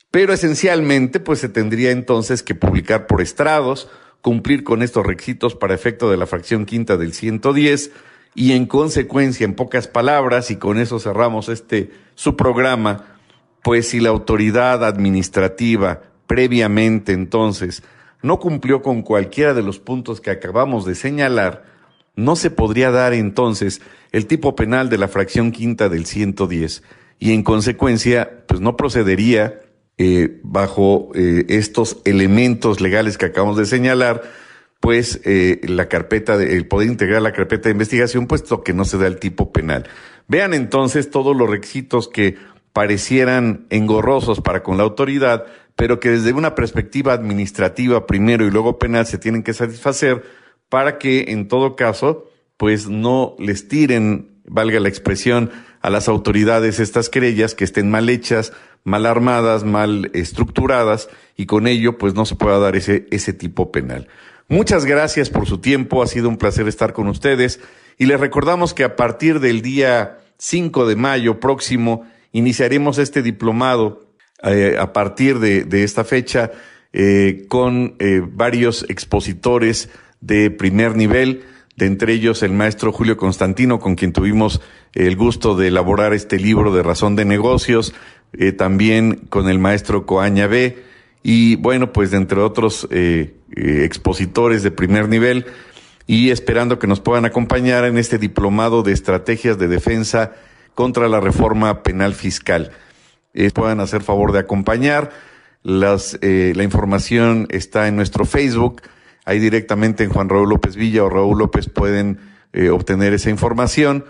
pero 0.10 0.32
esencialmente 0.32 1.20
pues 1.20 1.40
se 1.40 1.50
tendría 1.50 1.92
entonces 1.92 2.44
que 2.44 2.56
publicar 2.56 3.08
por 3.08 3.22
estrados 3.22 3.90
cumplir 4.22 4.64
con 4.64 4.82
estos 4.82 5.06
requisitos 5.06 5.56
para 5.56 5.76
efecto 5.76 6.10
de 6.10 6.18
la 6.18 6.28
fracción 6.28 6.66
quinta 6.66 6.98
del 6.98 7.14
110 7.14 7.92
y 8.36 8.52
en 8.52 8.66
consecuencia, 8.66 9.46
en 9.46 9.56
pocas 9.56 9.88
palabras, 9.88 10.52
y 10.52 10.58
con 10.58 10.78
eso 10.78 11.00
cerramos 11.00 11.50
este 11.50 11.92
su 12.14 12.36
programa, 12.36 13.18
pues 13.64 13.90
si 13.90 14.00
la 14.00 14.10
autoridad 14.10 14.84
administrativa 14.84 16.02
previamente 16.28 17.14
entonces 17.14 17.84
no 18.22 18.40
cumplió 18.40 18.82
con 18.82 19.02
cualquiera 19.02 19.54
de 19.54 19.64
los 19.64 19.80
puntos 19.80 20.22
que 20.22 20.32
acabamos 20.32 20.86
de 20.86 20.96
señalar, 20.96 21.66
no 22.16 22.36
se 22.36 22.50
podría 22.52 22.92
dar 22.92 23.14
entonces 23.14 23.82
el 24.12 24.26
tipo 24.28 24.56
penal 24.56 24.90
de 24.90 24.98
la 24.98 25.08
fracción 25.08 25.52
quinta 25.52 25.90
del 25.90 26.06
110 26.06 26.84
y 27.20 27.34
en 27.34 27.44
consecuencia 27.44 28.44
pues 28.48 28.60
no 28.60 28.76
procedería 28.76 29.62
eh, 29.98 30.40
bajo 30.44 31.10
eh, 31.16 31.46
estos 31.50 31.98
elementos 32.06 32.82
legales 32.82 33.18
que 33.18 33.26
acabamos 33.26 33.58
de 33.58 33.66
señalar, 33.66 34.22
pues 34.80 35.22
eh, 35.26 35.60
la 35.64 35.90
carpeta, 35.90 36.38
de, 36.38 36.56
el 36.56 36.68
poder 36.68 36.88
integrar 36.88 37.22
la 37.22 37.34
carpeta 37.34 37.70
de 37.70 37.74
investigación, 37.74 38.28
puesto 38.28 38.64
que 38.64 38.74
no 38.74 38.86
se 38.86 38.98
da 38.98 39.08
el 39.08 39.18
tipo 39.18 39.52
penal. 39.52 39.88
Vean 40.28 40.54
entonces 40.54 41.10
todos 41.10 41.36
los 41.36 41.50
requisitos 41.50 42.08
que 42.08 42.36
parecieran 42.74 43.66
engorrosos 43.72 44.40
para 44.42 44.62
con 44.62 44.78
la 44.78 44.84
autoridad, 44.84 45.46
pero 45.76 46.00
que 46.00 46.12
desde 46.12 46.34
una 46.34 46.54
perspectiva 46.54 47.14
administrativa 47.14 48.06
primero 48.06 48.46
y 48.46 48.52
luego 48.52 48.78
penal 48.78 49.08
se 49.08 49.18
tienen 49.18 49.42
que 49.42 49.54
satisfacer 49.54 50.24
para 50.70 51.00
que 51.00 51.26
en 51.30 51.48
todo 51.48 51.76
caso, 51.76 52.30
pues 52.58 52.88
no 52.88 53.36
les 53.40 53.68
tiren, 53.68 54.42
valga 54.46 54.80
la 54.80 54.90
expresión, 54.90 55.52
a 55.82 55.90
las 55.90 56.08
autoridades 56.08 56.80
estas 56.80 57.10
querellas 57.10 57.56
que 57.56 57.64
estén 57.64 57.90
mal 57.90 58.10
hechas, 58.10 58.54
mal 58.88 59.06
armadas, 59.06 59.64
mal 59.64 60.10
estructuradas 60.14 61.10
y 61.36 61.46
con 61.46 61.68
ello 61.68 61.98
pues 61.98 62.14
no 62.16 62.26
se 62.26 62.36
pueda 62.36 62.58
dar 62.58 62.76
ese, 62.76 63.08
ese 63.12 63.34
tipo 63.34 63.72
penal. 63.72 64.08
Muchas 64.48 64.86
gracias 64.86 65.30
por 65.30 65.46
su 65.46 65.60
tiempo, 65.60 66.02
ha 66.02 66.08
sido 66.08 66.30
un 66.30 66.38
placer 66.38 66.68
estar 66.68 66.94
con 66.94 67.08
ustedes 67.08 67.60
y 67.98 68.06
les 68.06 68.20
recordamos 68.20 68.74
que 68.74 68.84
a 68.84 68.96
partir 68.96 69.40
del 69.40 69.62
día 69.62 70.20
5 70.38 70.88
de 70.88 70.96
mayo 70.96 71.40
próximo 71.40 72.06
Iniciaremos 72.38 72.98
este 72.98 73.24
diplomado 73.24 74.12
eh, 74.44 74.76
a 74.80 74.94
partir 74.94 75.40
de, 75.40 75.64
de 75.64 75.84
esta 75.84 76.04
fecha 76.04 76.52
eh, 76.94 77.46
con 77.48 77.96
eh, 77.98 78.22
varios 78.24 78.86
expositores 78.90 79.90
de 80.22 80.52
primer 80.52 80.96
nivel, 80.96 81.46
de 81.76 81.86
entre 81.86 82.14
ellos 82.14 82.44
el 82.44 82.52
maestro 82.52 82.92
Julio 82.92 83.18
Constantino, 83.18 83.80
con 83.80 83.96
quien 83.96 84.14
tuvimos 84.14 84.62
el 84.94 85.16
gusto 85.16 85.56
de 85.56 85.70
elaborar 85.70 86.14
este 86.14 86.40
libro 86.40 86.74
de 86.74 86.84
razón 86.84 87.16
de 87.16 87.26
negocios, 87.26 87.96
eh, 88.34 88.52
también 88.52 89.28
con 89.30 89.50
el 89.50 89.60
maestro 89.60 90.06
Coaña 90.06 90.48
B, 90.48 90.84
y 91.24 91.56
bueno, 91.56 91.92
pues 91.92 92.14
entre 92.14 92.40
otros 92.40 92.88
eh, 92.92 93.36
eh, 93.56 93.84
expositores 93.84 94.64
de 94.64 94.72
primer 94.72 95.10
nivel, 95.10 95.46
y 96.06 96.30
esperando 96.30 96.80
que 96.80 96.88
nos 96.88 97.00
puedan 97.00 97.26
acompañar 97.26 97.84
en 97.86 97.98
este 97.98 98.18
diplomado 98.18 98.84
de 98.84 98.94
estrategias 98.94 99.58
de 99.58 99.68
defensa 99.68 100.34
contra 100.74 101.10
la 101.10 101.20
reforma 101.20 101.84
penal 101.84 102.14
fiscal. 102.14 102.72
puedan 103.54 103.82
hacer 103.82 104.04
favor 104.04 104.32
de 104.32 104.40
acompañar. 104.40 105.12
Las, 105.64 106.18
la 106.22 106.64
información 106.64 107.48
está 107.50 107.90
en 107.90 107.98
nuestro 107.98 108.24
Facebook 108.24 108.82
Ahí 109.26 109.40
directamente 109.40 110.06
en 110.06 110.10
Juan 110.10 110.30
Raúl 110.30 110.48
López 110.48 110.78
Villa 110.78 111.04
o 111.04 111.10
Raúl 111.10 111.40
López 111.40 111.68
pueden 111.68 112.20
obtener 112.72 113.14
esa 113.14 113.30
información. 113.30 114.06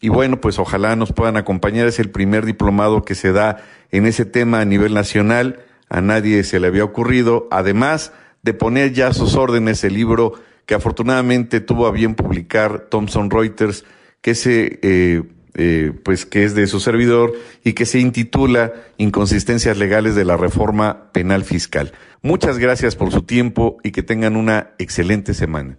Y 0.00 0.08
bueno, 0.08 0.40
pues 0.40 0.58
ojalá 0.58 0.96
nos 0.96 1.12
puedan 1.12 1.36
acompañar. 1.36 1.86
Es 1.86 1.98
el 1.98 2.10
primer 2.10 2.46
diplomado 2.46 3.04
que 3.04 3.14
se 3.14 3.32
da 3.32 3.62
en 3.90 4.06
ese 4.06 4.24
tema 4.24 4.60
a 4.60 4.64
nivel 4.64 4.94
nacional. 4.94 5.60
A 5.88 6.00
nadie 6.00 6.42
se 6.44 6.58
le 6.58 6.68
había 6.68 6.84
ocurrido. 6.84 7.48
Además 7.50 8.12
de 8.42 8.54
poner 8.54 8.92
ya 8.92 9.08
a 9.08 9.14
sus 9.14 9.34
órdenes 9.34 9.84
el 9.84 9.94
libro 9.94 10.34
que 10.64 10.74
afortunadamente 10.74 11.60
tuvo 11.60 11.86
a 11.86 11.90
bien 11.90 12.14
publicar 12.14 12.86
Thomson 12.90 13.28
Reuters, 13.28 13.84
que 14.22 14.34
se 14.34 14.78
eh, 14.82 15.22
eh, 15.54 15.92
pues 16.04 16.26
que 16.26 16.44
es 16.44 16.54
de 16.54 16.66
su 16.66 16.78
servidor 16.78 17.32
y 17.64 17.72
que 17.72 17.86
se 17.86 17.98
intitula 17.98 18.72
Inconsistencias 18.98 19.76
legales 19.76 20.14
de 20.14 20.24
la 20.24 20.36
reforma 20.36 21.10
penal 21.12 21.44
fiscal. 21.44 21.92
Muchas 22.22 22.58
gracias 22.58 22.96
por 22.96 23.10
su 23.10 23.22
tiempo 23.22 23.78
y 23.82 23.90
que 23.90 24.02
tengan 24.02 24.36
una 24.36 24.70
excelente 24.78 25.34
semana. 25.34 25.78